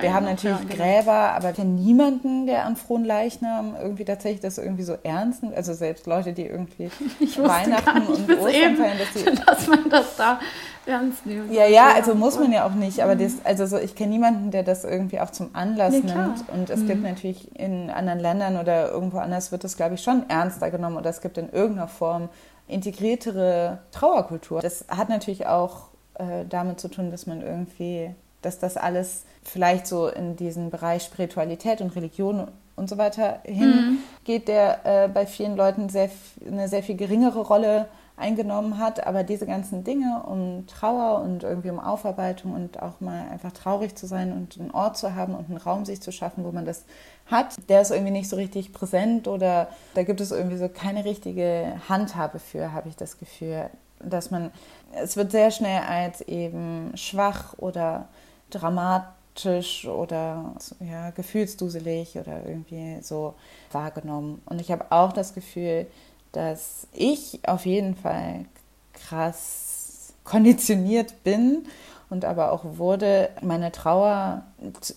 [0.00, 0.82] wir haben natürlich ja, genau.
[0.82, 5.54] Gräber, aber wir niemanden, der an frohen Leichnam irgendwie tatsächlich das irgendwie so ernst nimmt.
[5.54, 6.90] Also selbst Leute, die irgendwie
[7.36, 10.40] Weihnachten und Ostern feiern, dass, die, dass man das da
[10.86, 11.52] ernst nimmt.
[11.52, 13.00] Ja, ja, also muss man ja auch nicht.
[13.00, 16.48] Aber das, also so, ich kenne niemanden, der das irgendwie auch zum Anlass nee, nimmt.
[16.50, 16.86] Und es mhm.
[16.86, 20.96] gibt natürlich in anderen Ländern oder irgendwo anders wird das, glaube ich, schon ernster genommen.
[20.96, 22.28] Oder es gibt in irgendeiner Form
[22.68, 24.60] integriertere Trauerkultur.
[24.60, 28.14] Das hat natürlich auch äh, damit zu tun, dass man irgendwie
[28.46, 34.42] dass das alles vielleicht so in diesen Bereich Spiritualität und Religion und so weiter hingeht,
[34.42, 34.44] mhm.
[34.46, 36.10] der äh, bei vielen Leuten sehr,
[36.46, 39.06] eine sehr viel geringere Rolle eingenommen hat.
[39.06, 43.96] Aber diese ganzen Dinge um Trauer und irgendwie um Aufarbeitung und auch mal einfach traurig
[43.96, 46.64] zu sein und einen Ort zu haben und einen Raum sich zu schaffen, wo man
[46.64, 46.84] das
[47.26, 51.04] hat, der ist irgendwie nicht so richtig präsent oder da gibt es irgendwie so keine
[51.04, 54.50] richtige Handhabe für, habe ich das Gefühl, dass man,
[54.92, 58.08] es wird sehr schnell als eben schwach oder
[58.50, 63.34] dramatisch oder ja, gefühlsduselig oder irgendwie so
[63.72, 64.42] wahrgenommen.
[64.46, 65.86] Und ich habe auch das Gefühl,
[66.32, 68.44] dass ich auf jeden Fall
[68.92, 71.66] krass konditioniert bin
[72.08, 74.42] und aber auch wurde, meine Trauer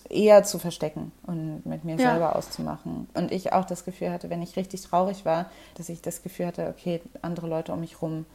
[0.08, 2.12] eher zu verstecken und mit mir ja.
[2.12, 3.08] selber auszumachen.
[3.14, 6.46] Und ich auch das Gefühl hatte, wenn ich richtig traurig war, dass ich das Gefühl
[6.46, 8.26] hatte, okay, andere Leute um mich herum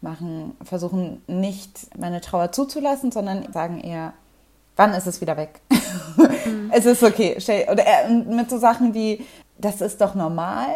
[0.00, 4.14] machen, versuchen nicht meine Trauer zuzulassen, sondern sagen eher,
[4.76, 5.60] wann ist es wieder weg?
[6.44, 6.70] Mhm.
[6.72, 7.36] es ist okay.
[7.70, 9.26] Oder äh, mit so Sachen wie,
[9.58, 10.68] das ist doch normal.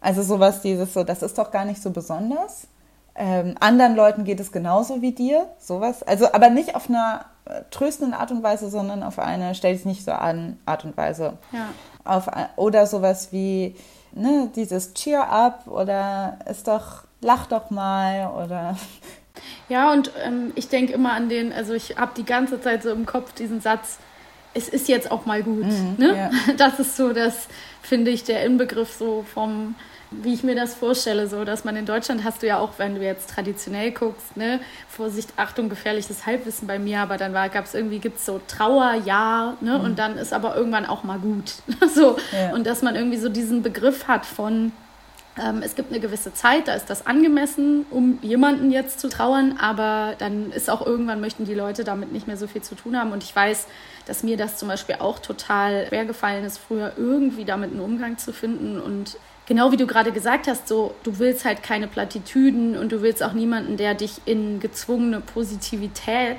[0.00, 2.68] Also sowas, dieses so, das ist doch gar nicht so besonders.
[3.14, 6.02] Ähm, anderen Leuten geht es genauso wie dir, sowas.
[6.02, 9.86] Also, aber nicht auf einer äh, tröstenden Art und Weise, sondern auf eine stell dich
[9.86, 11.38] nicht so an Art und Weise.
[11.50, 11.68] Ja.
[12.04, 13.74] Auf, oder sowas wie,
[14.12, 18.76] ne, dieses Cheer up oder ist doch, lach doch mal oder
[19.68, 22.90] ja, und ähm, ich denke immer an den, also ich habe die ganze Zeit so
[22.90, 23.98] im Kopf diesen Satz,
[24.54, 25.66] es ist jetzt auch mal gut.
[25.66, 26.16] Mhm, ne?
[26.16, 26.30] ja.
[26.56, 27.48] Das ist so, das
[27.82, 29.74] finde ich der Inbegriff so vom,
[30.10, 32.94] wie ich mir das vorstelle, so dass man in Deutschland hast du ja auch, wenn
[32.94, 37.74] du jetzt traditionell guckst, ne, Vorsicht, Achtung, gefährliches Halbwissen bei mir, aber dann gab es
[37.74, 41.54] irgendwie, gibt es so Trauer, ja, ne, und dann ist aber irgendwann auch mal gut.
[41.94, 42.16] so.
[42.32, 42.54] Ja.
[42.54, 44.72] Und dass man irgendwie so diesen Begriff hat von,
[45.62, 50.14] es gibt eine gewisse Zeit, da ist das angemessen, um jemanden jetzt zu trauern, aber
[50.18, 53.12] dann ist auch irgendwann, möchten die Leute damit nicht mehr so viel zu tun haben.
[53.12, 53.66] Und ich weiß,
[54.06, 58.16] dass mir das zum Beispiel auch total schwer gefallen ist, früher irgendwie damit einen Umgang
[58.16, 58.80] zu finden.
[58.80, 63.02] Und genau wie du gerade gesagt hast, so, du willst halt keine Plattitüden und du
[63.02, 66.38] willst auch niemanden, der dich in gezwungene Positivität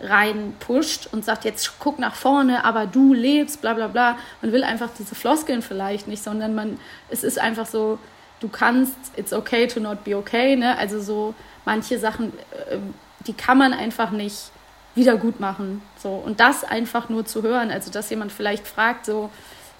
[0.00, 4.18] reinpusht und sagt, jetzt guck nach vorne, aber du lebst, bla bla bla.
[4.42, 7.98] Man will einfach diese Floskeln vielleicht nicht, sondern man, es ist einfach so,
[8.40, 10.78] du kannst, it's okay to not be okay, ne?
[10.78, 11.34] Also so
[11.64, 12.32] manche Sachen,
[12.70, 12.78] äh,
[13.26, 14.50] die kann man einfach nicht
[14.94, 15.82] wieder gut machen.
[15.98, 16.10] So.
[16.10, 19.30] Und das einfach nur zu hören, also dass jemand vielleicht fragt, so,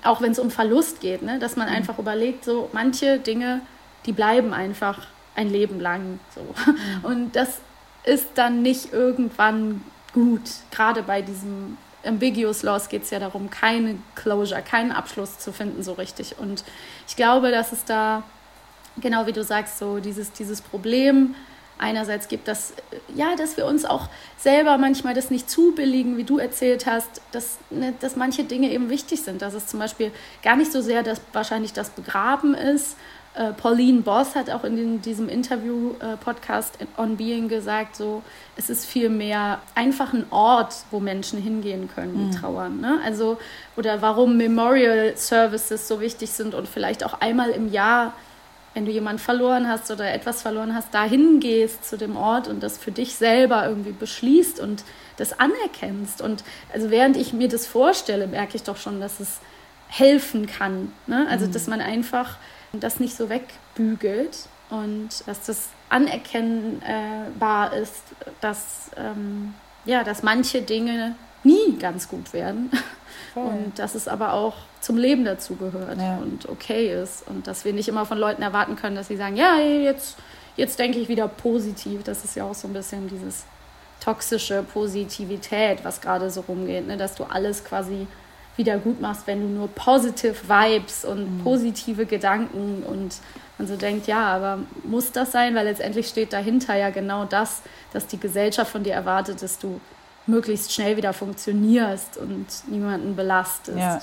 [0.02, 1.38] auch wenn es um Verlust geht, ne?
[1.38, 3.60] dass man einfach überlegt, so manche Dinge,
[4.06, 6.20] die bleiben einfach ein Leben lang.
[6.34, 6.42] So.
[7.08, 7.60] Und das
[8.04, 9.82] ist dann nicht irgendwann
[10.18, 10.50] gut.
[10.72, 15.82] Gerade bei diesem Ambiguous Loss geht es ja darum, keine Closure, keinen Abschluss zu finden
[15.82, 16.38] so richtig.
[16.38, 16.64] Und
[17.06, 18.24] ich glaube, dass es da,
[19.00, 21.34] genau wie du sagst, so dieses, dieses Problem
[21.78, 22.72] einerseits gibt, dass,
[23.14, 27.58] ja, dass wir uns auch selber manchmal das nicht zubilligen, wie du erzählt hast, dass,
[27.70, 29.40] ne, dass manche Dinge eben wichtig sind.
[29.42, 30.10] Dass es zum Beispiel
[30.42, 32.96] gar nicht so sehr, dass wahrscheinlich das Begraben ist.
[33.38, 38.22] Äh, Pauline Boss hat auch in den, diesem Interview-Podcast äh, On Being gesagt, so,
[38.56, 42.80] es ist vielmehr einfach ein Ort, wo Menschen hingehen können, die trauern.
[42.80, 42.98] Ne?
[43.04, 43.38] Also,
[43.76, 48.12] oder warum Memorial Services so wichtig sind und vielleicht auch einmal im Jahr
[48.74, 52.62] wenn du jemanden verloren hast oder etwas verloren hast, dahin gehst zu dem Ort und
[52.62, 54.84] das für dich selber irgendwie beschließt und
[55.16, 56.20] das anerkennst.
[56.20, 59.40] Und also während ich mir das vorstelle, merke ich doch schon, dass es
[59.88, 60.92] helfen kann.
[61.08, 61.26] Ne?
[61.28, 62.36] Also dass man einfach
[62.72, 64.36] das nicht so wegbügelt
[64.70, 68.02] und dass das anerkennbar ist,
[68.40, 69.54] dass, ähm,
[69.84, 72.70] ja, dass manche Dinge nie ganz gut werden.
[73.34, 76.16] Und dass es aber auch zum Leben dazugehört Ja.
[76.18, 77.26] und okay ist.
[77.28, 80.16] Und dass wir nicht immer von Leuten erwarten können, dass sie sagen, ja, jetzt,
[80.56, 82.02] jetzt denke ich wieder positiv.
[82.02, 83.44] Das ist ja auch so ein bisschen dieses
[84.00, 86.96] toxische Positivität, was gerade so rumgeht, ne?
[86.96, 88.06] dass du alles quasi
[88.58, 93.16] wieder gut machst, wenn du nur positive Vibes und positive Gedanken und
[93.56, 95.54] man so denkt, ja, aber muss das sein?
[95.54, 99.80] Weil letztendlich steht dahinter ja genau das, dass die Gesellschaft von dir erwartet, dass du
[100.26, 103.78] möglichst schnell wieder funktionierst und niemanden belastest.
[103.78, 104.00] Ja.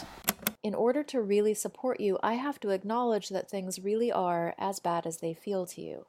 [0.63, 4.79] In order to really support you, I have to acknowledge that things really are as
[4.81, 6.05] bad as they feel to you.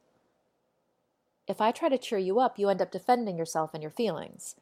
[1.47, 4.55] If I try to cheer you up, you end up defending yourself and your feelings.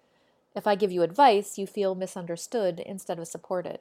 [0.56, 3.80] If I give you advice, you feel misunderstood instead of supported.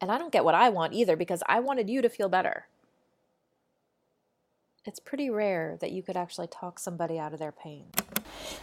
[0.00, 2.66] And I don't get what I want either because I wanted you to feel better.
[4.84, 7.84] It's pretty rare that you could actually talk somebody out of their pain.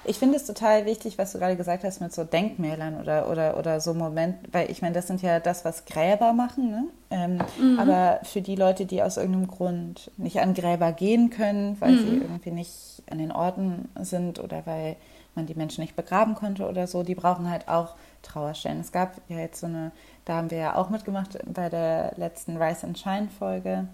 [0.04, 3.58] Ich finde es total wichtig, was du gerade gesagt hast mit so Denkmälern oder, oder,
[3.58, 6.88] oder so Moment, weil ich meine, das sind ja das, was Gräber machen, ne?
[7.10, 11.98] Ähm, Aber für die Leute, die aus irgendeinem Grund nicht an Gräber gehen können, weil
[11.98, 14.98] sie irgendwie nicht an den Orten sind oder weil
[15.36, 18.82] man die Menschen nicht begraben konnte oder so, die brauchen halt auch Trauerstellen.
[18.82, 19.92] Es gab ja jetzt so eine,
[20.26, 23.88] da haben wir ja auch mitgemacht bei der letzten Rise and Shine Folge,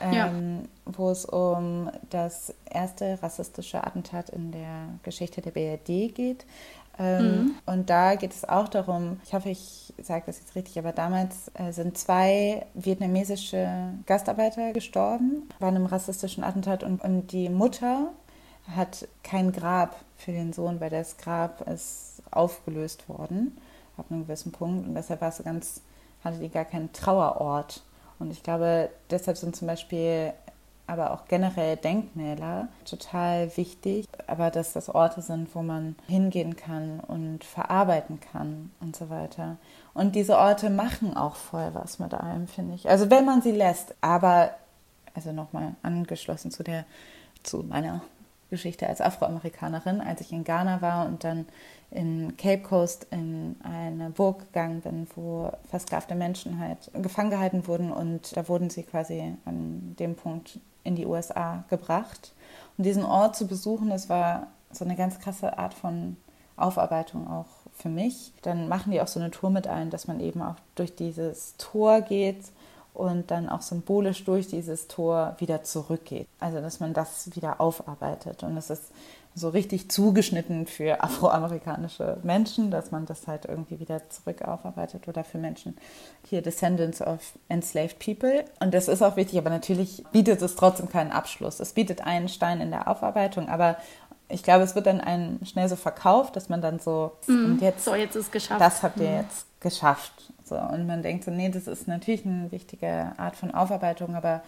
[0.00, 0.26] Ja.
[0.28, 6.44] ähm, wo es um das erste rassistische Attentat in der Geschichte der BRD geht.
[6.96, 10.92] Ähm, Und da geht es auch darum, ich hoffe, ich sage das jetzt richtig, aber
[10.92, 13.68] damals äh, sind zwei vietnamesische
[14.06, 18.12] Gastarbeiter gestorben, waren im rassistischen Attentat und, und die Mutter
[18.70, 23.56] hat kein Grab für den Sohn, weil das Grab ist aufgelöst worden
[23.96, 25.80] ab einem gewissen Punkt und deshalb war es ganz,
[26.22, 27.82] hatte die gar keinen Trauerort.
[28.18, 30.32] Und ich glaube, deshalb sind zum Beispiel
[30.86, 37.00] aber auch generell Denkmäler total wichtig, aber dass das Orte sind, wo man hingehen kann
[37.00, 39.56] und verarbeiten kann und so weiter.
[39.94, 42.88] Und diese Orte machen auch voll was mit einem, finde ich.
[42.90, 44.50] Also wenn man sie lässt, aber
[45.14, 46.84] also nochmal angeschlossen zu der
[47.42, 48.02] zu meiner
[48.50, 51.46] Geschichte als Afroamerikanerin, als ich in Ghana war und dann
[51.90, 57.92] in Cape Coast in eine Burg gegangen bin, wo versklavte Menschen halt gefangen gehalten wurden
[57.92, 62.32] und da wurden sie quasi an dem Punkt in die USA gebracht.
[62.76, 66.16] Und diesen Ort zu besuchen, das war so eine ganz krasse Art von
[66.56, 68.32] Aufarbeitung auch für mich.
[68.42, 71.56] Dann machen die auch so eine Tour mit ein, dass man eben auch durch dieses
[71.56, 72.44] Tor geht
[72.94, 76.28] und dann auch symbolisch durch dieses Tor wieder zurückgeht.
[76.40, 78.42] Also dass man das wieder aufarbeitet.
[78.42, 78.84] Und es ist
[79.34, 85.24] so richtig zugeschnitten für afroamerikanische Menschen, dass man das halt irgendwie wieder zurück aufarbeitet oder
[85.24, 85.76] für Menschen
[86.28, 88.44] hier Descendants of enslaved people.
[88.60, 91.58] Und das ist auch wichtig, aber natürlich bietet es trotzdem keinen Abschluss.
[91.58, 93.76] Es bietet einen Stein in der Aufarbeitung, aber
[94.28, 97.60] ich glaube, es wird dann einen schnell so verkauft, dass man dann so, mm, und
[97.60, 98.60] jetzt, so, jetzt ist geschafft.
[98.60, 99.16] Das habt ihr mm.
[99.16, 100.32] jetzt geschafft.
[100.44, 104.42] So, und man denkt so, nee, das ist natürlich eine wichtige Art von Aufarbeitung, aber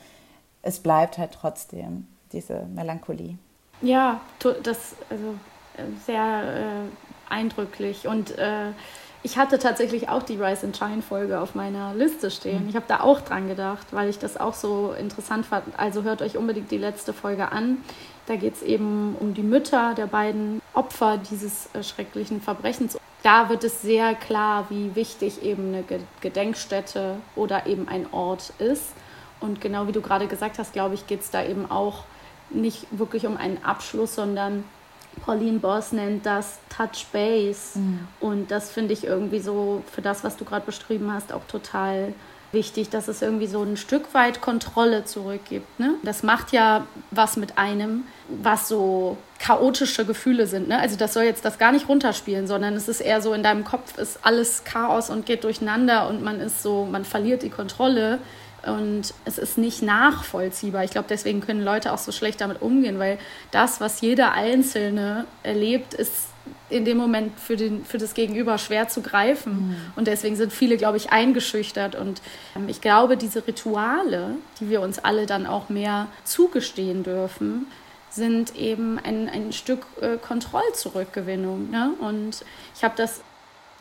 [0.62, 3.38] es bleibt halt trotzdem diese Melancholie.
[3.82, 4.20] Ja,
[4.62, 5.34] das also
[5.76, 8.06] äh, sehr äh, eindrücklich.
[8.06, 8.72] Und äh,
[9.22, 12.64] ich hatte tatsächlich auch die Rise and Shine Folge auf meiner Liste stehen.
[12.64, 12.68] Mhm.
[12.68, 15.64] Ich habe da auch dran gedacht, weil ich das auch so interessant fand.
[15.78, 17.78] Also hört euch unbedingt die letzte Folge an.
[18.26, 22.98] Da geht es eben um die Mütter der beiden Opfer dieses äh, schrecklichen Verbrechens.
[23.22, 25.84] Da wird es sehr klar, wie wichtig eben eine
[26.20, 28.92] Gedenkstätte oder eben ein Ort ist.
[29.40, 32.04] Und genau wie du gerade gesagt hast, glaube ich, geht es da eben auch
[32.50, 34.64] nicht wirklich um einen Abschluss, sondern
[35.24, 37.78] Pauline Boss nennt das Touch Base.
[37.78, 38.06] Mhm.
[38.20, 42.12] Und das finde ich irgendwie so für das, was du gerade beschrieben hast, auch total
[42.52, 45.78] wichtig, dass es irgendwie so ein Stück weit Kontrolle zurückgibt.
[45.78, 45.94] Ne?
[46.02, 50.68] Das macht ja was mit einem, was so chaotische Gefühle sind.
[50.68, 50.78] Ne?
[50.78, 53.64] Also das soll jetzt das gar nicht runterspielen, sondern es ist eher so, in deinem
[53.64, 58.18] Kopf ist alles Chaos und geht durcheinander und man ist so, man verliert die Kontrolle
[58.66, 60.84] und es ist nicht nachvollziehbar.
[60.84, 63.18] Ich glaube, deswegen können Leute auch so schlecht damit umgehen, weil
[63.50, 66.28] das, was jeder Einzelne erlebt, ist
[66.68, 69.68] in dem Moment für, den, für das Gegenüber schwer zu greifen.
[69.68, 69.76] Mhm.
[69.94, 71.94] Und deswegen sind viele, glaube ich, eingeschüchtert.
[71.94, 72.20] Und
[72.56, 77.66] ähm, ich glaube, diese Rituale, die wir uns alle dann auch mehr zugestehen dürfen,
[78.10, 81.70] sind eben ein, ein Stück äh, Kontrollzurückgewinnung.
[81.70, 81.90] Ne?
[82.00, 83.20] Und ich habe das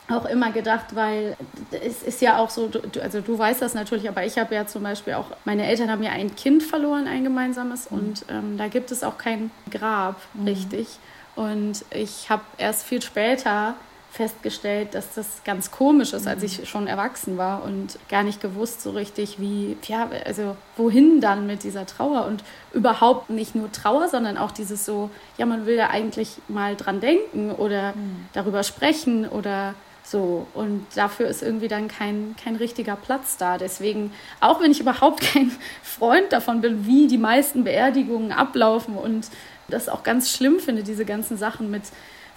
[0.07, 1.35] auch immer gedacht, weil
[1.71, 4.67] es ist ja auch so, du, also du weißt das natürlich, aber ich habe ja
[4.67, 7.97] zum Beispiel auch, meine Eltern haben ja ein Kind verloren, ein gemeinsames, mhm.
[7.97, 10.47] und ähm, da gibt es auch kein Grab, mhm.
[10.47, 10.99] richtig.
[11.35, 13.75] Und ich habe erst viel später
[14.15, 16.45] festgestellt, dass das ganz komisch ist, als mhm.
[16.45, 21.45] ich schon erwachsen war und gar nicht gewusst so richtig, wie, ja, also wohin dann
[21.47, 25.75] mit dieser Trauer und überhaupt nicht nur Trauer, sondern auch dieses so, ja, man will
[25.75, 28.27] ja eigentlich mal dran denken oder mhm.
[28.31, 33.57] darüber sprechen oder so, und dafür ist irgendwie dann kein, kein richtiger Platz da.
[33.57, 35.51] Deswegen, auch wenn ich überhaupt kein
[35.83, 39.27] Freund davon bin, wie die meisten Beerdigungen ablaufen und
[39.67, 41.83] das auch ganz schlimm finde, diese ganzen Sachen mit,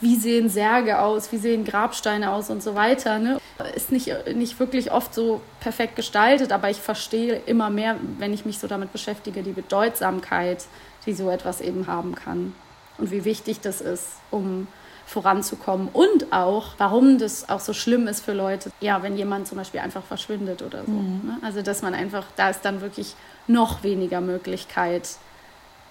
[0.00, 3.18] wie sehen Särge aus, wie sehen Grabsteine aus und so weiter.
[3.18, 3.38] Ne?
[3.74, 8.44] Ist nicht, nicht wirklich oft so perfekt gestaltet, aber ich verstehe immer mehr, wenn ich
[8.44, 10.64] mich so damit beschäftige, die Bedeutsamkeit,
[11.06, 12.54] die so etwas eben haben kann.
[12.98, 14.66] Und wie wichtig das ist, um
[15.08, 19.56] voranzukommen und auch, warum das auch so schlimm ist für Leute, ja, wenn jemand zum
[19.56, 20.92] Beispiel einfach verschwindet oder so.
[20.92, 21.20] Mhm.
[21.24, 21.38] Ne?
[21.40, 23.14] Also, dass man einfach, da ist dann wirklich
[23.46, 25.08] noch weniger Möglichkeit,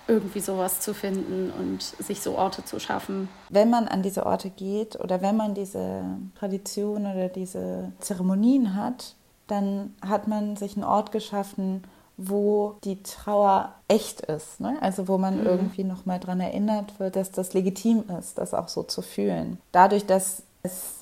[0.08, 3.30] irgendwie sowas zu finden und sich so Orte zu schaffen.
[3.50, 6.04] Wenn man an diese Orte geht oder wenn man diese
[6.38, 9.16] Tradition oder diese Zeremonien hat,
[9.48, 11.84] dann hat man sich einen Ort geschaffen,
[12.18, 14.60] wo die Trauer echt ist.
[14.60, 14.78] Ne?
[14.82, 15.46] Also wo man mhm.
[15.46, 19.60] irgendwie nochmal daran erinnert wird, dass das legitim ist, das auch so zu fühlen.
[19.72, 20.96] Dadurch, dass es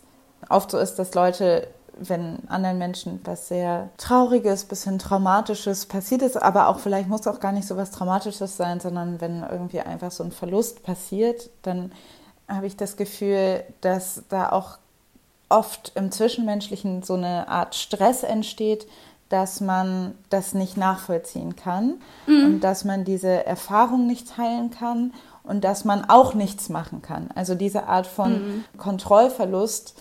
[0.49, 6.41] oft so ist, dass Leute wenn anderen Menschen was sehr Trauriges, bisschen Traumatisches passiert ist,
[6.41, 10.11] aber auch vielleicht muss auch gar nicht so was Traumatisches sein, sondern wenn irgendwie einfach
[10.11, 11.91] so ein Verlust passiert, dann
[12.47, 14.77] habe ich das Gefühl, dass da auch
[15.49, 18.87] oft im Zwischenmenschlichen so eine Art Stress entsteht,
[19.29, 21.95] dass man das nicht nachvollziehen kann
[22.27, 22.45] mhm.
[22.45, 27.29] und dass man diese Erfahrung nicht teilen kann und dass man auch nichts machen kann.
[27.35, 28.65] Also diese Art von mhm.
[28.77, 29.95] Kontrollverlust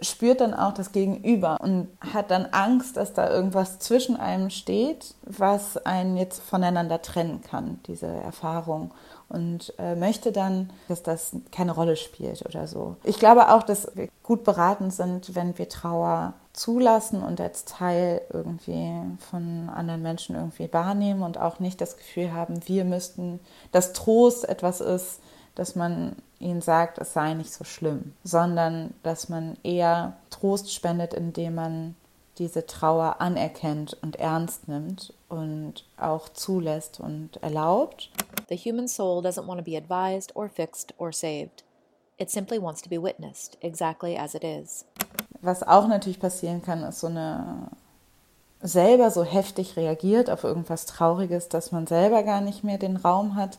[0.00, 5.14] spürt dann auch das Gegenüber und hat dann Angst, dass da irgendwas zwischen einem steht,
[5.22, 8.92] was einen jetzt voneinander trennen kann, diese Erfahrung.
[9.28, 12.96] Und äh, möchte dann, dass das keine Rolle spielt oder so.
[13.04, 18.22] Ich glaube auch, dass wir gut beraten sind, wenn wir Trauer zulassen und als Teil
[18.32, 18.90] irgendwie
[19.30, 24.48] von anderen Menschen irgendwie wahrnehmen und auch nicht das Gefühl haben, wir müssten, dass Trost
[24.48, 25.20] etwas ist,
[25.54, 31.14] dass man ihnen sagt, es sei nicht so schlimm, sondern dass man eher Trost spendet,
[31.14, 31.96] indem man
[32.38, 38.10] diese Trauer anerkennt und ernst nimmt und auch zulässt und erlaubt.
[38.48, 41.64] The human soul doesn't want to be advised or fixed or saved.
[42.16, 44.84] It simply wants to be witnessed exactly as it is.
[45.40, 47.68] Was auch natürlich passieren kann, ist so eine
[48.60, 53.36] selber so heftig reagiert auf irgendwas Trauriges, dass man selber gar nicht mehr den Raum
[53.36, 53.58] hat,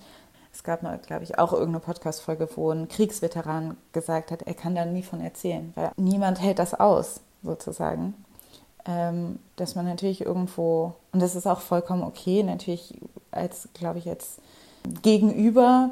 [0.52, 4.76] es gab mal, glaube ich, auch irgendeine Podcast-Folge, wo ein Kriegsveteran gesagt hat, er kann
[4.76, 8.14] da nie von erzählen, weil niemand hält das aus, sozusagen.
[8.86, 13.00] Ähm, dass man natürlich irgendwo, und das ist auch vollkommen okay, natürlich
[13.32, 14.38] als, glaube ich, als
[15.02, 15.92] Gegenüber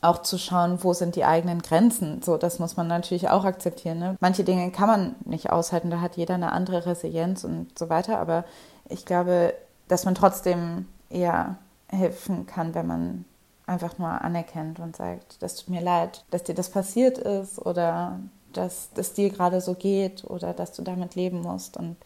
[0.00, 2.22] auch zu schauen, wo sind die eigenen Grenzen.
[2.22, 3.98] So, das muss man natürlich auch akzeptieren.
[3.98, 4.16] Ne?
[4.20, 8.18] Manche Dinge kann man nicht aushalten, da hat jeder eine andere Resilienz und so weiter.
[8.18, 8.44] Aber
[8.88, 9.54] ich glaube,
[9.88, 11.56] dass man trotzdem eher
[11.88, 13.24] helfen kann, wenn man
[13.66, 18.18] einfach nur anerkennt und sagt, das tut mir leid, dass dir das passiert ist oder
[18.52, 21.96] dass es dir gerade so geht oder dass du damit leben musst und,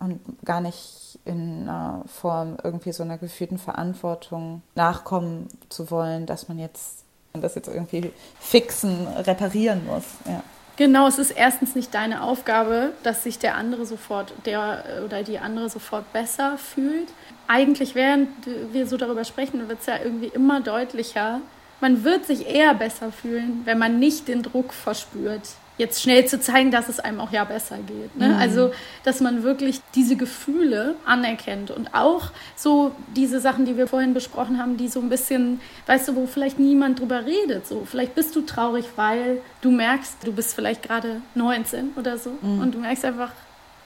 [0.00, 6.48] und gar nicht in einer Form irgendwie so einer gefühlten Verantwortung nachkommen zu wollen, dass
[6.48, 10.04] man jetzt das jetzt irgendwie fixen, reparieren muss.
[10.26, 10.42] Ja.
[10.78, 15.40] Genau, es ist erstens nicht deine Aufgabe, dass sich der andere sofort, der oder die
[15.40, 17.08] andere sofort besser fühlt.
[17.48, 18.28] Eigentlich, während
[18.72, 21.40] wir so darüber sprechen, wird es ja irgendwie immer deutlicher.
[21.80, 25.42] Man wird sich eher besser fühlen, wenn man nicht den Druck verspürt,
[25.78, 28.16] jetzt schnell zu zeigen, dass es einem auch ja besser geht.
[28.16, 28.28] Ne?
[28.28, 28.36] Mhm.
[28.36, 28.72] Also,
[29.04, 34.58] dass man wirklich diese Gefühle anerkennt und auch so diese Sachen, die wir vorhin besprochen
[34.58, 37.66] haben, die so ein bisschen, weißt du, wo vielleicht niemand drüber redet.
[37.66, 42.30] So, vielleicht bist du traurig, weil du merkst, du bist vielleicht gerade 19 oder so
[42.42, 42.60] mhm.
[42.60, 43.30] und du merkst einfach,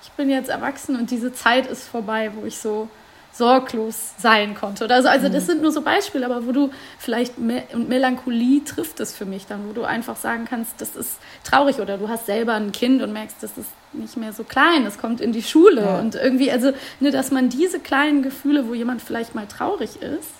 [0.02, 2.88] ich bin jetzt erwachsen und diese Zeit ist vorbei, wo ich so
[3.32, 4.84] sorglos sein konnte.
[4.84, 5.08] Oder so.
[5.08, 5.46] Also das mhm.
[5.46, 9.46] sind nur so Beispiele, aber wo du vielleicht Me und Melancholie trifft es für mich
[9.46, 13.02] dann, wo du einfach sagen kannst, das ist traurig oder du hast selber ein Kind
[13.02, 15.98] und merkst, das ist nicht mehr so klein, es kommt in die Schule ja.
[15.98, 20.30] und irgendwie, also ne, dass man diese kleinen Gefühle, wo jemand vielleicht mal traurig ist,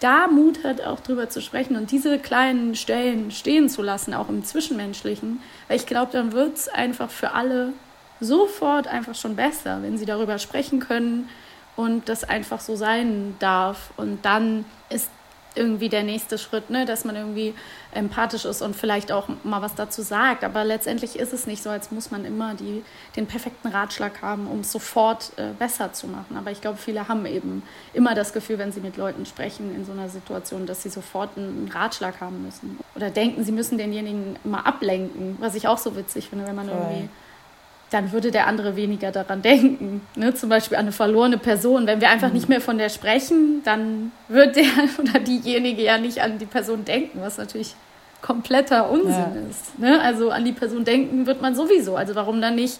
[0.00, 4.28] da Mut hat, auch drüber zu sprechen und diese kleinen Stellen stehen zu lassen, auch
[4.28, 7.72] im Zwischenmenschlichen, weil ich glaube, dann wird es einfach für alle
[8.20, 11.28] sofort einfach schon besser, wenn sie darüber sprechen können,
[11.78, 13.92] und das einfach so sein darf.
[13.96, 15.08] Und dann ist
[15.54, 17.54] irgendwie der nächste Schritt, ne, dass man irgendwie
[17.92, 20.42] empathisch ist und vielleicht auch mal was dazu sagt.
[20.42, 22.82] Aber letztendlich ist es nicht so, als muss man immer die,
[23.14, 26.36] den perfekten Ratschlag haben, um es sofort äh, besser zu machen.
[26.36, 27.62] Aber ich glaube, viele haben eben
[27.94, 31.30] immer das Gefühl, wenn sie mit Leuten sprechen in so einer Situation, dass sie sofort
[31.36, 32.80] einen Ratschlag haben müssen.
[32.96, 36.68] Oder denken, sie müssen denjenigen immer ablenken, was ich auch so witzig finde, wenn man
[36.68, 36.76] Voll.
[36.76, 37.08] irgendwie
[37.90, 40.02] dann würde der andere weniger daran denken.
[40.14, 40.34] Ne?
[40.34, 41.86] Zum Beispiel an eine verlorene Person.
[41.86, 42.34] Wenn wir einfach mhm.
[42.34, 44.64] nicht mehr von der sprechen, dann wird der
[44.98, 47.74] oder diejenige ja nicht an die Person denken, was natürlich
[48.20, 49.50] kompletter Unsinn ja.
[49.50, 49.78] ist.
[49.78, 50.00] Ne?
[50.00, 51.96] Also an die Person denken wird man sowieso.
[51.96, 52.78] Also warum dann nicht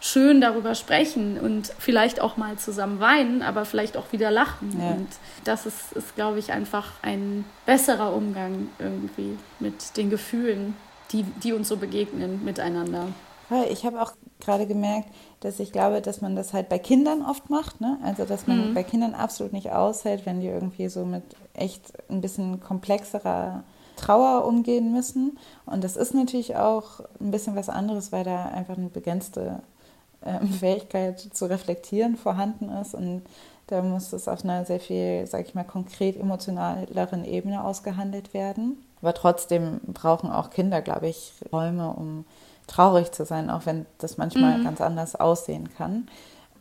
[0.00, 4.76] schön darüber sprechen und vielleicht auch mal zusammen weinen, aber vielleicht auch wieder lachen.
[4.78, 4.90] Ja.
[4.90, 5.08] Und
[5.44, 10.76] das ist, ist, glaube ich, einfach ein besserer Umgang irgendwie mit den Gefühlen,
[11.10, 13.08] die, die uns so begegnen miteinander.
[13.70, 15.08] Ich habe auch gerade gemerkt,
[15.40, 17.80] dass ich glaube, dass man das halt bei Kindern oft macht.
[17.80, 17.98] Ne?
[18.02, 18.74] Also, dass man mhm.
[18.74, 21.22] bei Kindern absolut nicht aushält, wenn die irgendwie so mit
[21.54, 23.62] echt ein bisschen komplexerer
[23.96, 25.38] Trauer umgehen müssen.
[25.66, 29.60] Und das ist natürlich auch ein bisschen was anderes, weil da einfach eine begrenzte
[30.22, 32.94] äh, Fähigkeit zu reflektieren vorhanden ist.
[32.94, 33.22] Und
[33.68, 38.82] da muss es auf einer sehr viel, sag ich mal, konkret emotionaleren Ebene ausgehandelt werden.
[39.00, 42.24] Aber trotzdem brauchen auch Kinder, glaube ich, Räume, um
[42.66, 44.64] traurig zu sein, auch wenn das manchmal mhm.
[44.64, 46.08] ganz anders aussehen kann.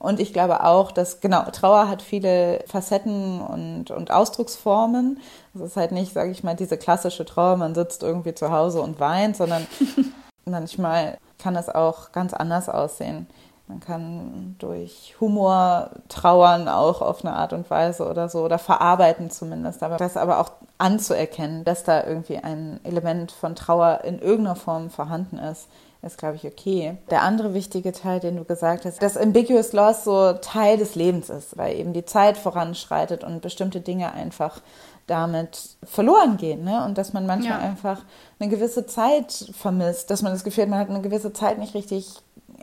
[0.03, 5.21] Und ich glaube auch, dass, genau, Trauer hat viele Facetten und, und Ausdrucksformen.
[5.55, 8.81] Es ist halt nicht, sage ich mal, diese klassische Trauer, man sitzt irgendwie zu Hause
[8.81, 9.65] und weint, sondern
[10.45, 13.27] manchmal kann es auch ganz anders aussehen.
[13.67, 19.29] Man kann durch Humor trauern, auch auf eine Art und Weise oder so, oder verarbeiten
[19.29, 19.83] zumindest.
[19.83, 24.89] Aber das aber auch anzuerkennen, dass da irgendwie ein Element von Trauer in irgendeiner Form
[24.89, 25.69] vorhanden ist,
[26.03, 26.97] ist, glaube ich, okay.
[27.09, 31.29] Der andere wichtige Teil, den du gesagt hast, dass Ambiguous Loss so Teil des Lebens
[31.29, 34.61] ist, weil eben die Zeit voranschreitet und bestimmte Dinge einfach
[35.07, 36.63] damit verloren gehen.
[36.63, 36.83] Ne?
[36.85, 37.65] Und dass man manchmal ja.
[37.65, 38.01] einfach
[38.39, 41.73] eine gewisse Zeit vermisst, dass man das Gefühl hat, man hat eine gewisse Zeit nicht
[41.73, 42.07] richtig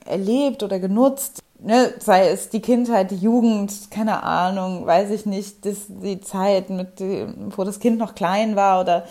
[0.06, 1.42] erlebt oder genutzt.
[1.62, 1.92] Ne?
[1.98, 7.00] Sei es die Kindheit, die Jugend, keine Ahnung, weiß ich nicht, das, die Zeit, mit,
[7.56, 9.04] wo das Kind noch klein war oder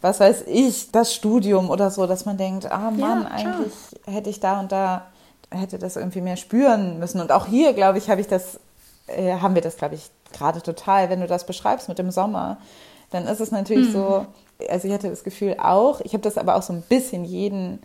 [0.00, 3.72] was weiß ich, das Studium oder so, dass man denkt, ah Mann, ja, eigentlich
[4.06, 5.06] hätte ich da und da,
[5.50, 7.20] hätte das irgendwie mehr spüren müssen.
[7.20, 8.60] Und auch hier, glaube ich, habe ich das,
[9.06, 12.58] äh, haben wir das, glaube ich, gerade total, wenn du das beschreibst mit dem Sommer,
[13.10, 13.92] dann ist es natürlich mhm.
[13.92, 14.26] so,
[14.68, 17.80] also ich hatte das Gefühl auch, ich habe das aber auch so ein bisschen jeden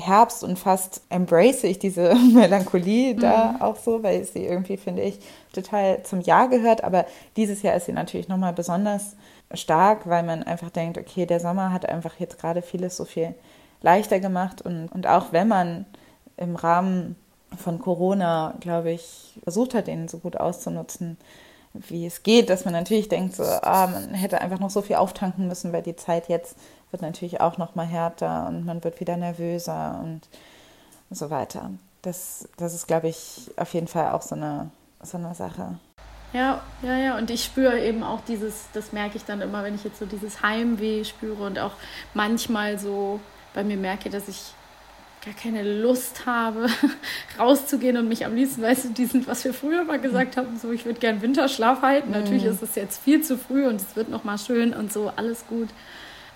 [0.00, 3.20] Herbst und fast embrace ich diese Melancholie mhm.
[3.20, 5.18] da auch so, weil sie irgendwie, finde ich,
[5.52, 6.84] total zum Jahr gehört.
[6.84, 9.16] Aber dieses Jahr ist sie natürlich nochmal besonders
[9.54, 13.34] stark, weil man einfach denkt, okay, der Sommer hat einfach jetzt gerade vieles so viel
[13.82, 15.86] leichter gemacht und, und auch wenn man
[16.36, 17.16] im Rahmen
[17.56, 21.16] von Corona, glaube ich, versucht hat, den so gut auszunutzen,
[21.72, 24.96] wie es geht, dass man natürlich denkt, so, ah, man hätte einfach noch so viel
[24.96, 26.56] auftanken müssen, weil die Zeit jetzt
[26.90, 30.22] wird natürlich auch noch mal härter und man wird wieder nervöser und
[31.10, 31.70] so weiter.
[32.02, 34.70] Das, das ist, glaube ich, auf jeden Fall auch so eine,
[35.02, 35.78] so eine Sache.
[36.32, 37.18] Ja, ja, ja.
[37.18, 40.06] Und ich spüre eben auch dieses, das merke ich dann immer, wenn ich jetzt so
[40.06, 41.72] dieses Heimweh spüre und auch
[42.14, 43.20] manchmal so
[43.52, 44.54] bei mir merke, dass ich
[45.24, 46.66] gar keine Lust habe,
[47.38, 50.72] rauszugehen und mich am liebsten, weißt du, diesen, was wir früher mal gesagt haben, so
[50.72, 52.12] ich würde gern Winterschlaf halten.
[52.12, 52.50] Natürlich mhm.
[52.50, 55.46] ist es jetzt viel zu früh und es wird noch mal schön und so, alles
[55.46, 55.68] gut.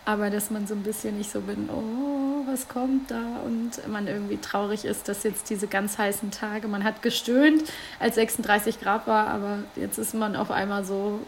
[0.06, 3.40] Aber dass man so ein bisschen nicht so bin, oh, was kommt da?
[3.44, 7.64] Und man irgendwie traurig ist, dass jetzt diese ganz heißen Tage, man hat gestöhnt,
[7.98, 11.20] als 36 Grad war, aber jetzt ist man auf einmal so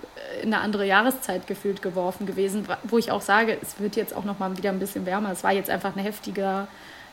[0.42, 4.24] in eine andere Jahreszeit gefühlt geworfen gewesen, wo ich auch sage, es wird jetzt auch
[4.24, 5.32] noch mal wieder ein bisschen wärmer.
[5.32, 6.68] Es war jetzt einfach ein heftiger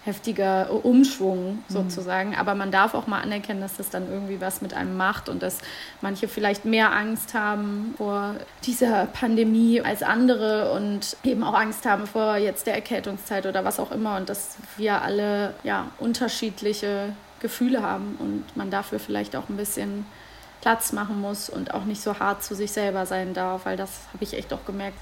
[0.06, 1.64] heftiger Umschwung mhm.
[1.68, 2.30] sozusagen.
[2.30, 2.36] Mhm.
[2.36, 5.42] Aber man darf auch mal anerkennen, dass das dann irgendwie was mit einem macht und
[5.42, 5.60] dass
[6.02, 8.36] manche vielleicht mehr Angst haben vor
[8.66, 13.80] dieser Pandemie als andere und eben auch Angst haben vor jetzt der Erkältungszeit oder was
[13.80, 19.50] auch immer und dass wir alle ja unterschiedliche Gefühle haben und man dafür vielleicht auch
[19.50, 20.06] ein bisschen
[20.62, 23.90] Platz machen muss und auch nicht so hart zu sich selber sein darf, weil das
[24.14, 24.98] habe ich echt auch gemerkt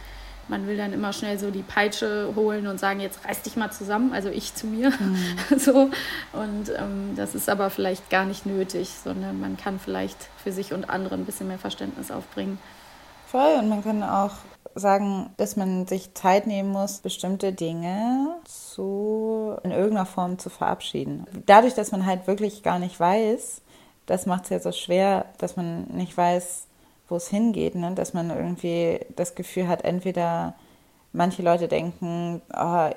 [0.48, 3.72] man will dann immer schnell so die Peitsche holen und sagen, jetzt reiß dich mal
[3.72, 4.92] zusammen, also ich zu mir.
[4.92, 5.36] Mhm.
[5.58, 5.90] so.
[6.34, 10.74] Und ähm, das ist aber vielleicht gar nicht nötig, sondern man kann vielleicht für sich
[10.74, 12.60] und andere ein bisschen mehr Verständnis aufbringen.
[13.28, 14.34] Voll, und man kann auch
[14.76, 21.26] sagen, dass man sich Zeit nehmen muss, bestimmte Dinge zu, in irgendeiner Form zu verabschieden.
[21.46, 23.62] Dadurch, dass man halt wirklich gar nicht weiß,
[24.06, 26.68] das macht es ja so schwer, dass man nicht weiß,
[27.12, 27.94] wo es hingeht, ne?
[27.94, 30.56] dass man irgendwie das Gefühl hat, entweder
[31.14, 32.90] manche Leute denken, oh,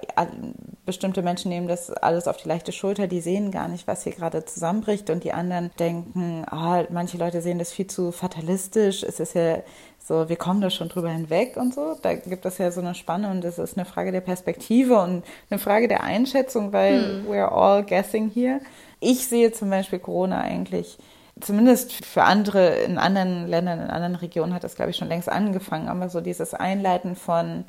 [0.87, 4.13] bestimmte Menschen nehmen das alles auf die leichte Schulter, die sehen gar nicht, was hier
[4.13, 9.19] gerade zusammenbricht und die anderen denken, oh, manche Leute sehen das viel zu fatalistisch, es
[9.19, 9.59] ist ja
[9.99, 11.97] so, wir kommen da schon drüber hinweg und so.
[12.03, 15.25] Da gibt es ja so eine Spanne und es ist eine Frage der Perspektive und
[15.49, 17.27] eine Frage der Einschätzung, weil hm.
[17.27, 18.61] we're all guessing here.
[19.01, 20.99] Ich sehe zum Beispiel Corona eigentlich
[21.41, 25.29] zumindest für andere in anderen Ländern, in anderen Regionen hat das, glaube ich, schon längst
[25.29, 25.89] angefangen.
[25.89, 27.65] Aber so dieses Einleiten von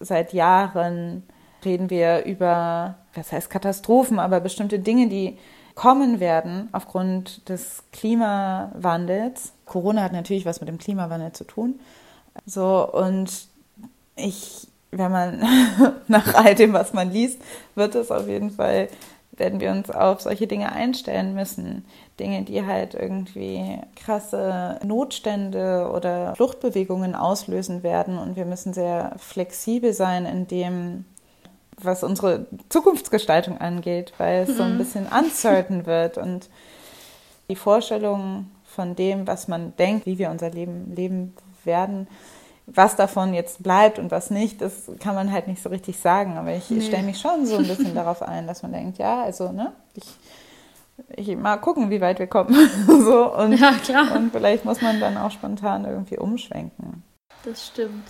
[0.00, 1.22] seit Jahren
[1.64, 5.38] reden wir über, was heißt Katastrophen, aber bestimmte Dinge, die
[5.74, 9.52] kommen werden aufgrund des Klimawandels.
[9.64, 11.80] Corona hat natürlich was mit dem Klimawandel zu tun.
[12.46, 13.48] So, und
[14.16, 15.42] ich, wenn man
[16.08, 17.40] nach all dem, was man liest,
[17.74, 18.88] wird es auf jeden Fall
[19.38, 21.84] werden wir uns auf solche Dinge einstellen müssen.
[22.20, 28.18] Dinge, die halt irgendwie krasse Notstände oder Fluchtbewegungen auslösen werden.
[28.18, 31.04] Und wir müssen sehr flexibel sein in dem,
[31.76, 34.56] was unsere Zukunftsgestaltung angeht, weil es mhm.
[34.56, 34.78] so ein mhm.
[34.78, 36.18] bisschen uncertain wird.
[36.18, 36.48] Und
[37.48, 41.34] die Vorstellung von dem, was man denkt, wie wir unser Leben leben
[41.64, 42.06] werden,
[42.66, 46.38] was davon jetzt bleibt und was nicht, das kann man halt nicht so richtig sagen.
[46.38, 46.80] Aber ich, nee.
[46.80, 50.04] stelle mich schon so ein bisschen darauf ein, dass man denkt, ja, also, ne, ich,
[51.16, 52.54] ich mal gucken, wie weit wir kommen.
[52.86, 54.14] so, und, ja, klar.
[54.16, 57.02] Und vielleicht muss man dann auch spontan irgendwie umschwenken.
[57.44, 58.08] Das stimmt.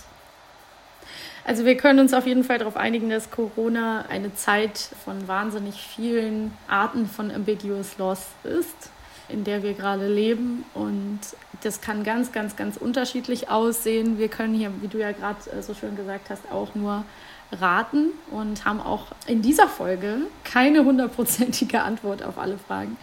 [1.43, 5.75] Also wir können uns auf jeden Fall darauf einigen, dass Corona eine Zeit von wahnsinnig
[5.75, 8.89] vielen Arten von ambiguous loss ist
[9.27, 10.65] in der wir gerade leben.
[10.73, 11.19] Und
[11.63, 14.17] das kann ganz, ganz, ganz unterschiedlich aussehen.
[14.17, 17.03] Wir können hier, wie du ja gerade äh, so schön gesagt hast, auch nur
[17.51, 22.97] raten und haben auch in dieser Folge keine hundertprozentige Antwort auf alle Fragen.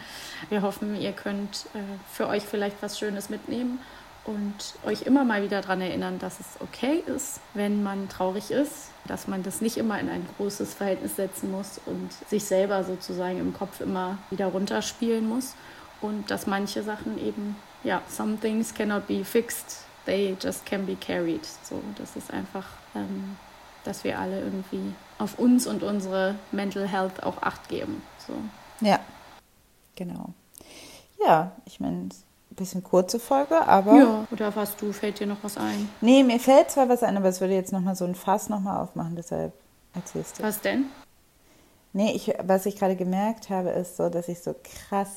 [0.48, 1.78] Wir hoffen, ihr könnt äh,
[2.10, 3.78] für euch vielleicht was Schönes mitnehmen
[4.24, 8.90] und euch immer mal wieder daran erinnern, dass es okay ist, wenn man traurig ist,
[9.06, 13.38] dass man das nicht immer in ein großes Verhältnis setzen muss und sich selber sozusagen
[13.40, 15.54] im Kopf immer wieder runterspielen muss
[16.00, 20.96] und dass manche Sachen eben, ja, some things cannot be fixed, they just can be
[20.96, 21.44] carried.
[21.62, 23.36] So, das ist einfach, ähm,
[23.84, 28.02] dass wir alle irgendwie auf uns und unsere Mental Health auch Acht geben.
[28.26, 28.34] So.
[28.86, 29.00] Ja,
[29.96, 30.30] genau.
[31.24, 31.96] Ja, ich meine,
[32.52, 33.94] ein bisschen kurze Folge, aber.
[33.96, 35.88] Ja, oder was du, fällt dir noch was ein?
[36.00, 38.80] Nee, mir fällt zwar was ein, aber es würde jetzt nochmal so ein Fass nochmal
[38.80, 39.52] aufmachen, deshalb
[39.94, 40.42] erzählst du.
[40.42, 40.86] Was denn?
[41.92, 44.54] Nee, ich, was ich gerade gemerkt habe, ist so, dass ich so
[44.88, 45.08] krass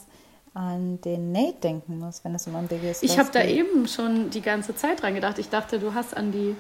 [0.54, 4.42] an den Nate denken muss, wenn es um ambiguous Ich habe da eben schon die
[4.42, 5.38] ganze Zeit dran gedacht.
[5.38, 6.56] Ich dachte, du hast an die,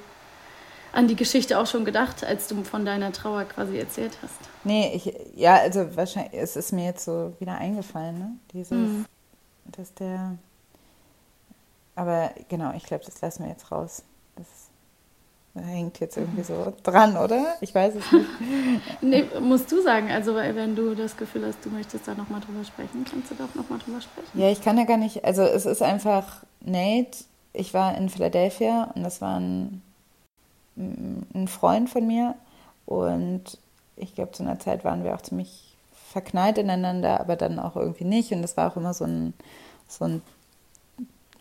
[0.95, 4.33] an die Geschichte auch schon gedacht, als du von deiner Trauer quasi erzählt hast.
[4.63, 8.31] Nee, ich, ja, also wahrscheinlich, es ist mir jetzt so wieder eingefallen, ne?
[8.53, 9.05] Dieses, mhm.
[9.65, 10.37] dass der,
[11.95, 14.03] aber genau, ich glaube, das lassen wir jetzt raus.
[14.35, 14.47] Das
[15.63, 17.55] hängt jetzt irgendwie so dran, oder?
[17.61, 18.29] Ich weiß es nicht.
[19.01, 20.11] nee, musst du sagen.
[20.11, 23.53] Also wenn du das Gefühl hast, du möchtest da nochmal drüber sprechen, kannst du doch
[23.55, 24.39] nochmal drüber sprechen.
[24.39, 25.23] Ja, ich kann ja gar nicht.
[25.23, 27.17] Also es ist einfach Nate.
[27.53, 29.81] Ich war in Philadelphia und das war ein,
[30.78, 32.36] ein Freund von mir.
[32.86, 33.57] Und
[33.95, 35.76] ich glaube, zu einer Zeit waren wir auch ziemlich
[36.11, 38.32] verknallt ineinander, aber dann auch irgendwie nicht.
[38.32, 39.34] Und das war auch immer so ein,
[39.88, 40.21] so ein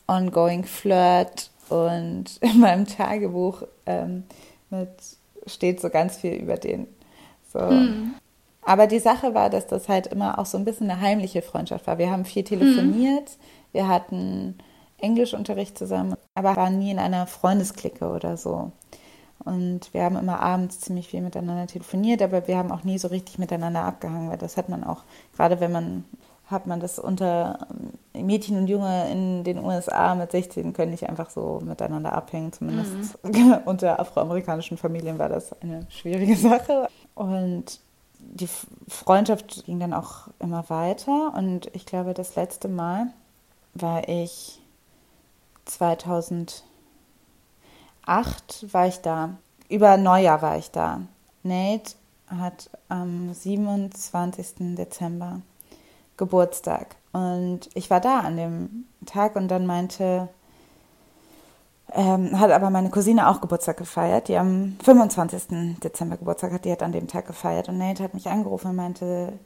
[0.07, 4.24] ongoing Flirt und in meinem Tagebuch ähm,
[4.70, 4.91] mit,
[5.47, 6.87] steht so ganz viel über den.
[7.53, 7.61] So.
[7.61, 8.14] Mhm.
[8.62, 11.87] Aber die Sache war, dass das halt immer auch so ein bisschen eine heimliche Freundschaft
[11.87, 11.99] war.
[11.99, 13.72] Wir haben viel telefoniert, mhm.
[13.72, 14.59] wir hatten
[14.99, 18.72] Englischunterricht zusammen, aber waren nie in einer Freundesklicke oder so.
[19.45, 23.09] Und wir haben immer abends ziemlich viel miteinander telefoniert, aber wir haben auch nie so
[23.09, 25.03] richtig miteinander abgehangen, weil das hat man auch,
[25.37, 26.05] gerade wenn man,
[26.47, 27.66] hat man das unter
[28.14, 32.53] ähm, Mädchen und Junge in den USA mit 16 können nicht einfach so miteinander abhängen.
[32.53, 33.59] Zumindest mhm.
[33.64, 36.89] unter afroamerikanischen Familien war das eine schwierige Sache.
[37.14, 37.80] Und
[38.18, 38.49] die
[38.89, 41.35] Freundschaft ging dann auch immer weiter.
[41.37, 43.09] Und ich glaube, das letzte Mal
[43.74, 44.61] war ich
[45.66, 46.64] 2000
[48.07, 49.36] acht war ich da.
[49.68, 51.00] Über Neujahr war ich da.
[51.42, 51.94] Nate
[52.28, 54.76] hat am 27.
[54.76, 55.40] Dezember
[56.16, 56.96] Geburtstag.
[57.12, 60.28] Und ich war da an dem Tag und dann meinte,
[61.92, 65.78] ähm, hat aber meine Cousine auch Geburtstag gefeiert, die am 25.
[65.82, 67.68] Dezember Geburtstag hat, die hat an dem Tag gefeiert.
[67.68, 69.38] Und Nate hat mich angerufen und meinte,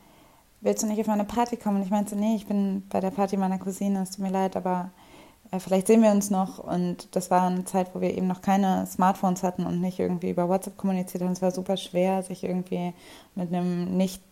[0.60, 1.76] willst du nicht auf meine Party kommen?
[1.76, 4.56] Und ich meinte, nee, ich bin bei der Party meiner Cousine, es tut mir leid,
[4.56, 4.90] aber
[5.58, 6.58] vielleicht sehen wir uns noch.
[6.58, 10.30] Und das war eine Zeit, wo wir eben noch keine Smartphones hatten und nicht irgendwie
[10.30, 11.32] über WhatsApp kommuniziert haben.
[11.32, 12.92] Es war super schwer, sich irgendwie
[13.34, 14.22] mit einem nicht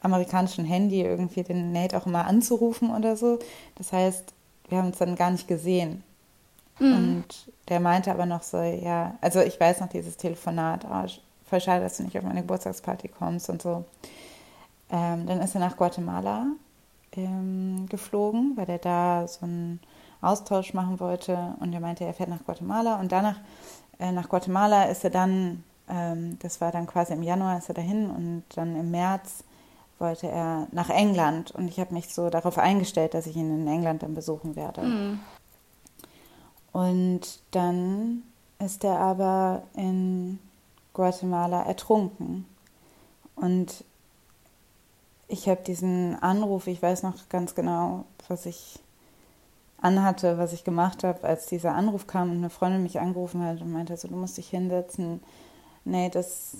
[0.00, 3.38] amerikanischen Handy irgendwie den Nate auch immer anzurufen oder so.
[3.76, 4.34] Das heißt,
[4.68, 6.02] wir haben uns dann gar nicht gesehen.
[6.78, 6.92] Mhm.
[6.92, 11.06] Und der meinte aber noch so, ja, also ich weiß noch dieses Telefonat, oh,
[11.46, 13.84] voll schade, dass du nicht auf meine Geburtstagsparty kommst und so.
[14.90, 16.46] Ähm, dann ist er nach Guatemala
[17.12, 19.80] ähm, geflogen, weil er da so ein
[20.24, 21.54] Austausch machen wollte.
[21.60, 23.00] Und er meinte, er fährt nach Guatemala.
[23.00, 23.36] Und danach,
[23.98, 27.74] äh, nach Guatemala ist er dann, ähm, das war dann quasi im Januar, ist er
[27.74, 28.10] dahin.
[28.10, 29.44] Und dann im März
[29.98, 31.50] wollte er nach England.
[31.52, 34.82] Und ich habe mich so darauf eingestellt, dass ich ihn in England dann besuchen werde.
[34.82, 35.20] Mhm.
[36.72, 38.24] Und dann
[38.58, 40.38] ist er aber in
[40.92, 42.46] Guatemala ertrunken.
[43.36, 43.84] Und
[45.28, 48.80] ich habe diesen Anruf, ich weiß noch ganz genau, was ich
[49.84, 53.60] anhatte, was ich gemacht habe, als dieser Anruf kam und eine Freundin mich angerufen hat
[53.60, 55.22] und meinte, so, du musst dich hinsetzen.
[55.84, 56.56] Nee, das,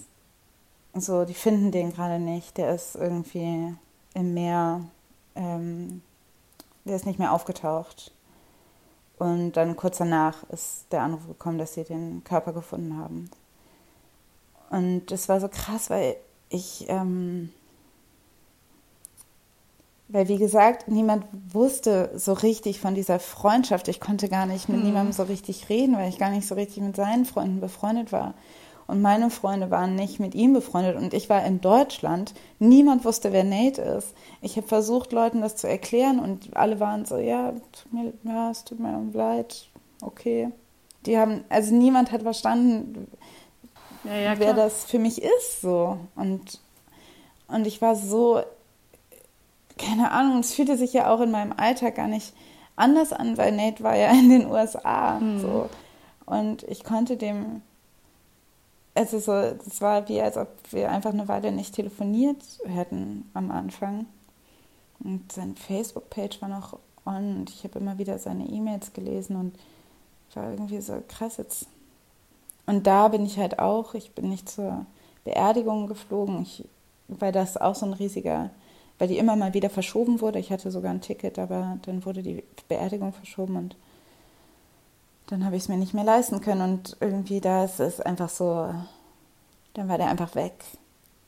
[0.93, 2.59] so, die finden den gerade nicht.
[2.59, 3.75] Der ist irgendwie
[4.13, 4.83] im Meer,
[5.35, 6.03] ähm,
[6.85, 8.13] der ist nicht mehr aufgetaucht.
[9.19, 13.31] Und dann kurz danach ist der Anruf gekommen, dass sie den Körper gefunden haben.
[14.69, 16.17] Und das war so krass, weil
[16.51, 17.51] ich, ähm,
[20.15, 23.89] weil, wie gesagt, niemand wusste so richtig von dieser Freundschaft.
[23.89, 24.85] Ich konnte gar nicht mit mhm.
[24.85, 28.35] niemandem so richtig reden, weil ich gar nicht so richtig mit seinen Freunden befreundet war.
[28.87, 32.33] Und meine Freunde waren nicht mit ihm befreundet und ich war in Deutschland.
[32.61, 34.15] Niemand wusste, wer Nate ist.
[34.41, 38.53] Ich habe versucht, Leuten das zu erklären und alle waren so, ja, tut mir, ja,
[38.53, 39.67] es tut mir leid,
[40.01, 40.51] okay.
[41.07, 43.09] Die haben, also niemand hat verstanden,
[44.05, 45.99] ja, ja, wer das für mich ist, so.
[46.15, 46.61] Und,
[47.49, 48.45] und ich war so
[49.79, 52.33] keine Ahnung, es fühlte sich ja auch in meinem Alltag gar nicht
[52.77, 55.19] anders an, weil Nate war ja in den USA.
[55.19, 55.41] Mhm.
[55.41, 55.71] So.
[56.27, 57.63] Und ich konnte dem,
[58.95, 63.51] also so, es war wie, als ob wir einfach eine Weile nicht telefoniert hätten am
[63.51, 64.07] Anfang.
[65.01, 69.59] Und seine Facebook-Page war noch on und ich habe immer wieder seine E-Mails gelesen und
[70.35, 71.67] war irgendwie so krass jetzt.
[72.67, 74.87] Und da bin ich halt auch, ich bin nicht zur
[75.25, 76.65] Beerdigung geflogen, ich,
[77.09, 78.51] weil das auch so ein riesiger
[78.99, 80.39] weil die immer mal wieder verschoben wurde.
[80.39, 83.77] Ich hatte sogar ein Ticket, aber dann wurde die Beerdigung verschoben und
[85.27, 86.61] dann habe ich es mir nicht mehr leisten können.
[86.61, 88.73] Und irgendwie da ist es einfach so,
[89.75, 90.53] dann war der einfach weg.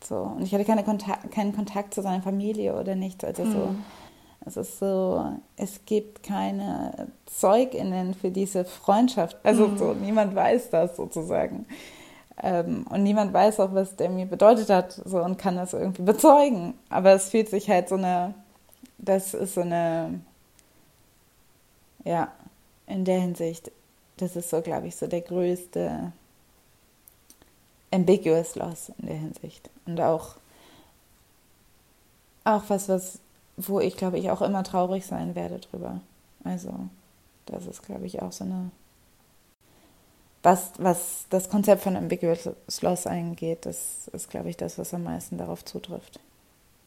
[0.04, 0.16] So.
[0.16, 3.24] Und ich hatte keine Kontakt, keinen Kontakt zu seiner Familie oder nichts.
[3.24, 3.52] Also mhm.
[3.52, 3.74] so,
[4.44, 5.24] es ist so,
[5.56, 9.36] es gibt keine ZeugInnen für diese Freundschaft.
[9.42, 9.78] Also mhm.
[9.78, 11.66] so, niemand weiß das sozusagen.
[12.42, 16.02] Ähm, und niemand weiß auch, was der mir bedeutet hat so, und kann das irgendwie
[16.02, 16.74] bezeugen.
[16.90, 18.34] Aber es fühlt sich halt so eine,
[18.98, 20.20] das ist so eine,
[22.04, 22.30] ja,
[22.86, 23.70] in der Hinsicht,
[24.18, 26.12] das ist so, glaube ich, so der größte
[27.90, 29.70] ambiguous loss in der Hinsicht.
[29.86, 30.36] Und auch,
[32.44, 33.18] auch was, was,
[33.56, 36.00] wo ich, glaube ich, auch immer traurig sein werde drüber.
[36.44, 36.72] Also,
[37.46, 38.70] das ist, glaube ich, auch so eine
[40.46, 42.48] was, was das Konzept von Ambiguous
[42.80, 46.20] Loss eingeht, das ist, glaube ich, das, was am meisten darauf zutrifft.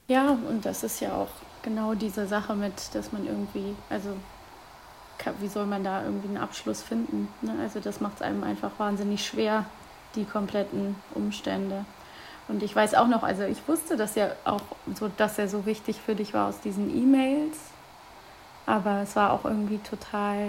[0.07, 1.27] Ja, und das ist ja auch
[1.61, 4.11] genau diese Sache mit, dass man irgendwie, also
[5.41, 7.27] wie soll man da irgendwie einen Abschluss finden?
[7.41, 7.53] Ne?
[7.61, 9.65] Also das macht es einem einfach wahnsinnig schwer,
[10.15, 11.83] die kompletten Umstände.
[12.47, 14.61] Und ich weiß auch noch, also ich wusste das ja auch
[14.95, 17.57] so, dass er so wichtig für dich war aus diesen E-Mails.
[18.65, 20.47] Aber es war auch irgendwie total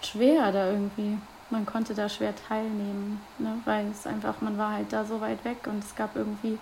[0.00, 1.18] schwer da irgendwie.
[1.50, 3.58] Man konnte da schwer teilnehmen, ne?
[3.64, 6.58] weil es einfach, man war halt da so weit weg und es gab irgendwie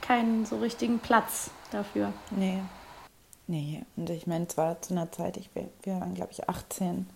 [0.00, 2.12] keinen so richtigen Platz dafür.
[2.30, 2.60] Nee.
[3.46, 7.06] Nee, und ich meine, es war zu einer Zeit, ich, wir waren, glaube ich, 18.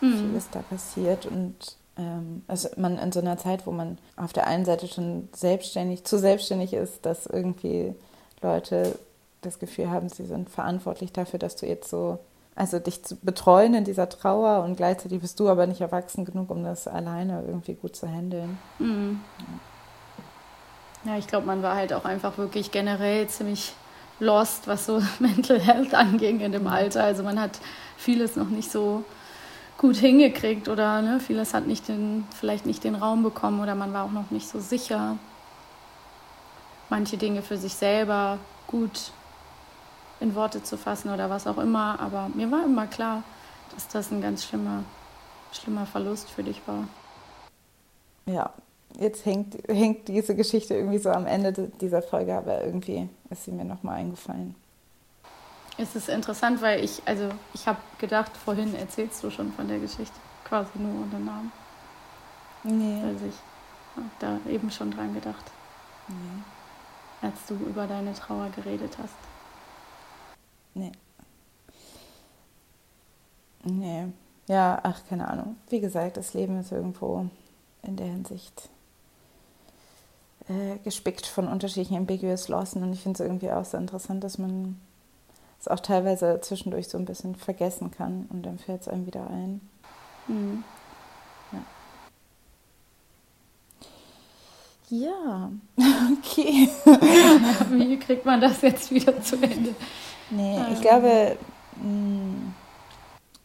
[0.00, 0.18] Mhm.
[0.18, 4.32] Viel ist da passiert und ähm, also man in so einer Zeit, wo man auf
[4.32, 7.94] der einen Seite schon selbstständig, zu selbstständig ist, dass irgendwie
[8.42, 8.98] Leute
[9.42, 12.18] das Gefühl haben, sie sind verantwortlich dafür, dass du jetzt so,
[12.56, 16.50] also dich zu betreuen in dieser Trauer und gleichzeitig bist du aber nicht erwachsen genug,
[16.50, 18.58] um das alleine irgendwie gut zu handeln.
[18.78, 19.20] Mhm.
[21.04, 23.74] Ja, ich glaube, man war halt auch einfach wirklich generell ziemlich
[24.18, 27.04] lost, was so Mental Health anging in dem Alter.
[27.04, 27.60] Also man hat
[27.98, 29.04] vieles noch nicht so
[29.76, 33.92] gut hingekriegt oder ne, vieles hat nicht den, vielleicht nicht den Raum bekommen oder man
[33.92, 35.18] war auch noch nicht so sicher,
[36.88, 39.12] manche Dinge für sich selber gut
[40.20, 42.00] in Worte zu fassen oder was auch immer.
[42.00, 43.22] Aber mir war immer klar,
[43.74, 44.84] dass das ein ganz schlimmer,
[45.52, 46.84] schlimmer Verlust für dich war.
[48.26, 48.50] Ja,
[48.98, 53.52] jetzt hängt, hängt diese Geschichte irgendwie so am Ende dieser Folge, aber irgendwie ist sie
[53.52, 54.54] mir nochmal eingefallen.
[55.78, 59.78] Es ist interessant, weil ich, also ich habe gedacht, vorhin erzählst du schon von der
[59.78, 61.52] Geschichte, quasi nur ohne Namen.
[62.62, 63.02] Nee.
[63.04, 63.36] Also ich
[63.94, 65.44] habe da eben schon dran gedacht.
[66.08, 67.28] Nee.
[67.28, 69.14] Als du über deine Trauer geredet hast.
[70.76, 70.92] Nee.
[73.64, 74.06] Nee.
[74.46, 75.56] Ja, ach, keine Ahnung.
[75.70, 77.26] Wie gesagt, das Leben ist irgendwo
[77.82, 78.68] in der Hinsicht
[80.48, 84.38] äh, gespickt von unterschiedlichen ambiguous Lossen und ich finde es irgendwie auch so interessant, dass
[84.38, 84.78] man
[85.58, 89.28] es auch teilweise zwischendurch so ein bisschen vergessen kann und dann fällt es einem wieder
[89.28, 89.60] ein.
[90.28, 90.62] Mhm.
[91.52, 91.62] Ja.
[94.88, 95.50] Ja,
[96.18, 96.68] okay.
[97.70, 99.74] Wie kriegt man das jetzt wieder zu Ende?
[100.30, 101.36] Nee, ich glaube,
[101.76, 102.52] mm,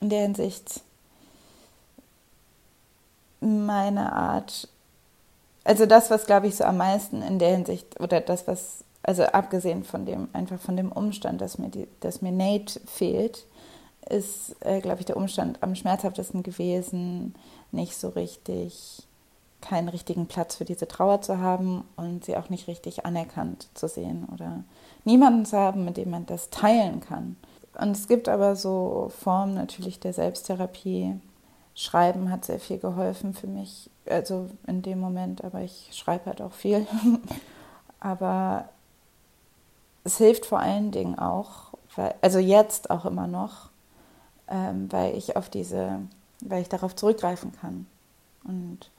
[0.02, 0.82] in der Hinsicht,
[3.40, 4.68] meine Art,
[5.64, 9.24] also das, was glaube ich so am meisten in der Hinsicht, oder das, was also
[9.24, 13.46] abgesehen von dem, einfach von dem Umstand, dass mir, die, dass mir Nate fehlt,
[14.10, 17.36] ist, äh, glaube ich, der Umstand am schmerzhaftesten gewesen,
[17.72, 19.04] nicht so richtig,
[19.62, 23.88] keinen richtigen Platz für diese Trauer zu haben und sie auch nicht richtig anerkannt zu
[23.88, 24.64] sehen oder
[25.06, 27.36] niemanden zu haben, mit dem man das teilen kann.
[27.80, 31.20] Und es gibt aber so Formen natürlich der Selbsttherapie.
[31.74, 36.42] Schreiben hat sehr viel geholfen für mich, also in dem Moment, aber ich schreibe halt
[36.42, 36.86] auch viel.
[38.00, 38.66] aber
[40.04, 43.70] es hilft vor allen Dingen auch, weil, also jetzt auch immer noch,
[44.50, 46.00] ähm, weil ich auf diese,
[46.42, 47.88] weil ich darauf zurückgreifen kann
[48.44, 48.92] und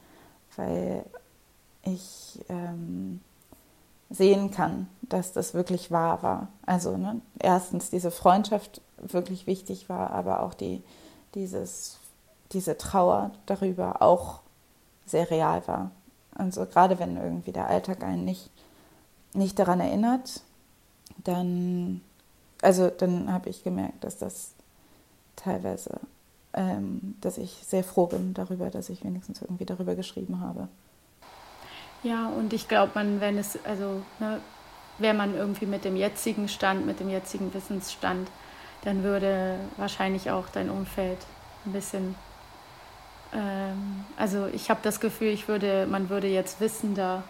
[0.57, 1.05] weil
[1.83, 3.21] ich ähm,
[4.11, 6.49] sehen kann, dass das wirklich wahr war.
[6.67, 10.83] Also ne, erstens diese Freundschaft wirklich wichtig war, aber auch die,
[11.35, 11.99] dieses,
[12.53, 14.41] diese Trauer darüber auch
[15.07, 15.91] sehr real war.
[16.35, 18.51] Also gerade wenn irgendwie der Alltag einen nicht,
[19.35, 20.43] nicht daran erinnert,
[21.25, 22.01] dann,
[22.63, 24.53] also dann habe ich gemerkt, dass das
[25.37, 26.01] teilweise,
[26.55, 30.69] ähm, dass ich sehr froh bin darüber, dass ich wenigstens irgendwie darüber geschrieben habe.
[32.03, 34.41] Ja, und ich glaube, man, wenn es, also ne,
[34.99, 38.29] wäre man irgendwie mit dem jetzigen Stand, mit dem jetzigen Wissensstand,
[38.85, 41.19] dann würde wahrscheinlich auch dein Umfeld
[41.65, 42.15] ein bisschen,
[43.33, 47.23] ähm, also ich habe das Gefühl, ich würde, man würde jetzt wissender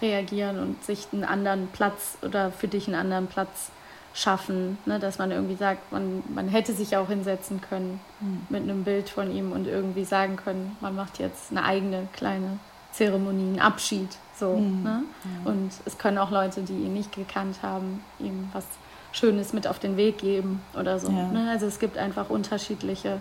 [0.00, 3.70] reagieren und sich einen anderen Platz oder für dich einen anderen Platz
[4.14, 4.98] schaffen, ne?
[4.98, 8.46] dass man irgendwie sagt, man, man hätte sich auch hinsetzen können mhm.
[8.48, 12.58] mit einem Bild von ihm und irgendwie sagen können, man macht jetzt eine eigene kleine
[12.92, 14.08] Zeremonie, einen Abschied.
[14.38, 14.82] So, mhm.
[14.82, 15.02] ne?
[15.24, 15.50] ja.
[15.50, 18.66] Und es können auch Leute, die ihn nicht gekannt haben, ihm was
[19.12, 21.10] Schönes mit auf den Weg geben oder so.
[21.10, 21.28] Ja.
[21.28, 21.50] Ne?
[21.50, 23.20] Also es gibt einfach unterschiedliche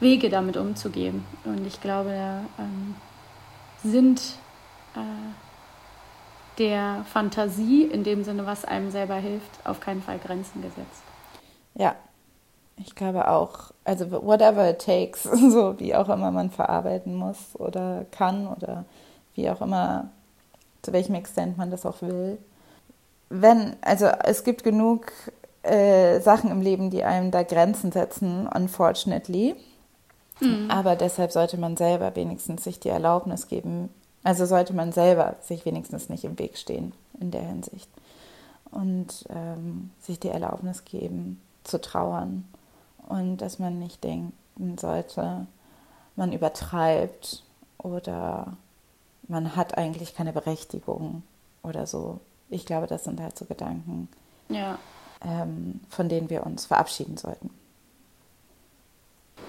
[0.00, 1.24] Wege damit umzugehen.
[1.44, 2.96] Und ich glaube, da ähm,
[3.82, 4.20] sind
[4.94, 4.98] äh,
[6.58, 11.02] der Fantasie, in dem Sinne, was einem selber hilft, auf keinen Fall Grenzen gesetzt.
[11.74, 11.94] Ja,
[12.76, 18.04] ich glaube auch, also whatever it takes, so wie auch immer man verarbeiten muss oder
[18.10, 18.84] kann oder
[19.34, 20.10] wie auch immer,
[20.82, 22.38] zu welchem Extent man das auch will.
[23.30, 25.12] Wenn, also es gibt genug
[25.62, 29.54] äh, Sachen im Leben, die einem da Grenzen setzen, unfortunately.
[30.40, 30.70] Mhm.
[30.70, 33.88] Aber deshalb sollte man selber wenigstens sich die Erlaubnis geben,
[34.24, 37.88] also sollte man selber sich wenigstens nicht im Weg stehen in der Hinsicht
[38.70, 42.44] und ähm, sich die Erlaubnis geben zu trauern
[43.08, 45.46] und dass man nicht denken sollte,
[46.16, 47.42] man übertreibt
[47.78, 48.56] oder
[49.28, 51.22] man hat eigentlich keine Berechtigung
[51.62, 52.20] oder so.
[52.48, 54.08] Ich glaube, das sind halt so Gedanken,
[54.48, 54.78] ja.
[55.22, 57.50] ähm, von denen wir uns verabschieden sollten.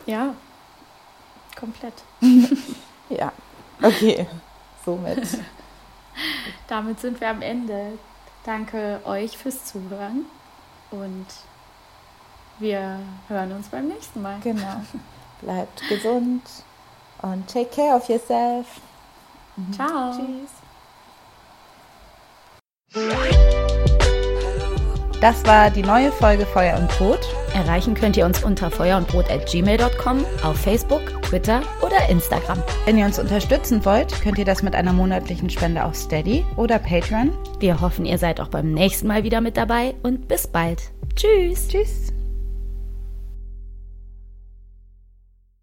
[0.05, 0.35] Ja,
[1.57, 1.93] komplett.
[3.09, 3.31] ja,
[3.81, 4.27] okay.
[4.85, 5.27] Somit.
[6.67, 7.97] Damit sind wir am Ende.
[8.45, 10.25] Danke euch fürs Zuhören
[10.91, 11.25] und
[12.59, 14.39] wir hören uns beim nächsten Mal.
[14.43, 14.81] Genau.
[15.41, 16.41] Bleibt gesund
[17.21, 18.67] und take care of yourself.
[19.71, 20.13] Ciao.
[20.13, 20.49] Tschüss.
[25.21, 27.21] Das war die neue Folge Feuer und Brot.
[27.53, 32.61] Erreichen könnt ihr uns unter feuerundbrot.gmail.com, auf Facebook, Twitter oder Instagram.
[32.85, 36.79] Wenn ihr uns unterstützen wollt, könnt ihr das mit einer monatlichen Spende auf Steady oder
[36.79, 37.31] Patreon.
[37.59, 40.91] Wir hoffen, ihr seid auch beim nächsten Mal wieder mit dabei und bis bald.
[41.15, 41.67] Tschüss.
[41.67, 42.12] Tschüss.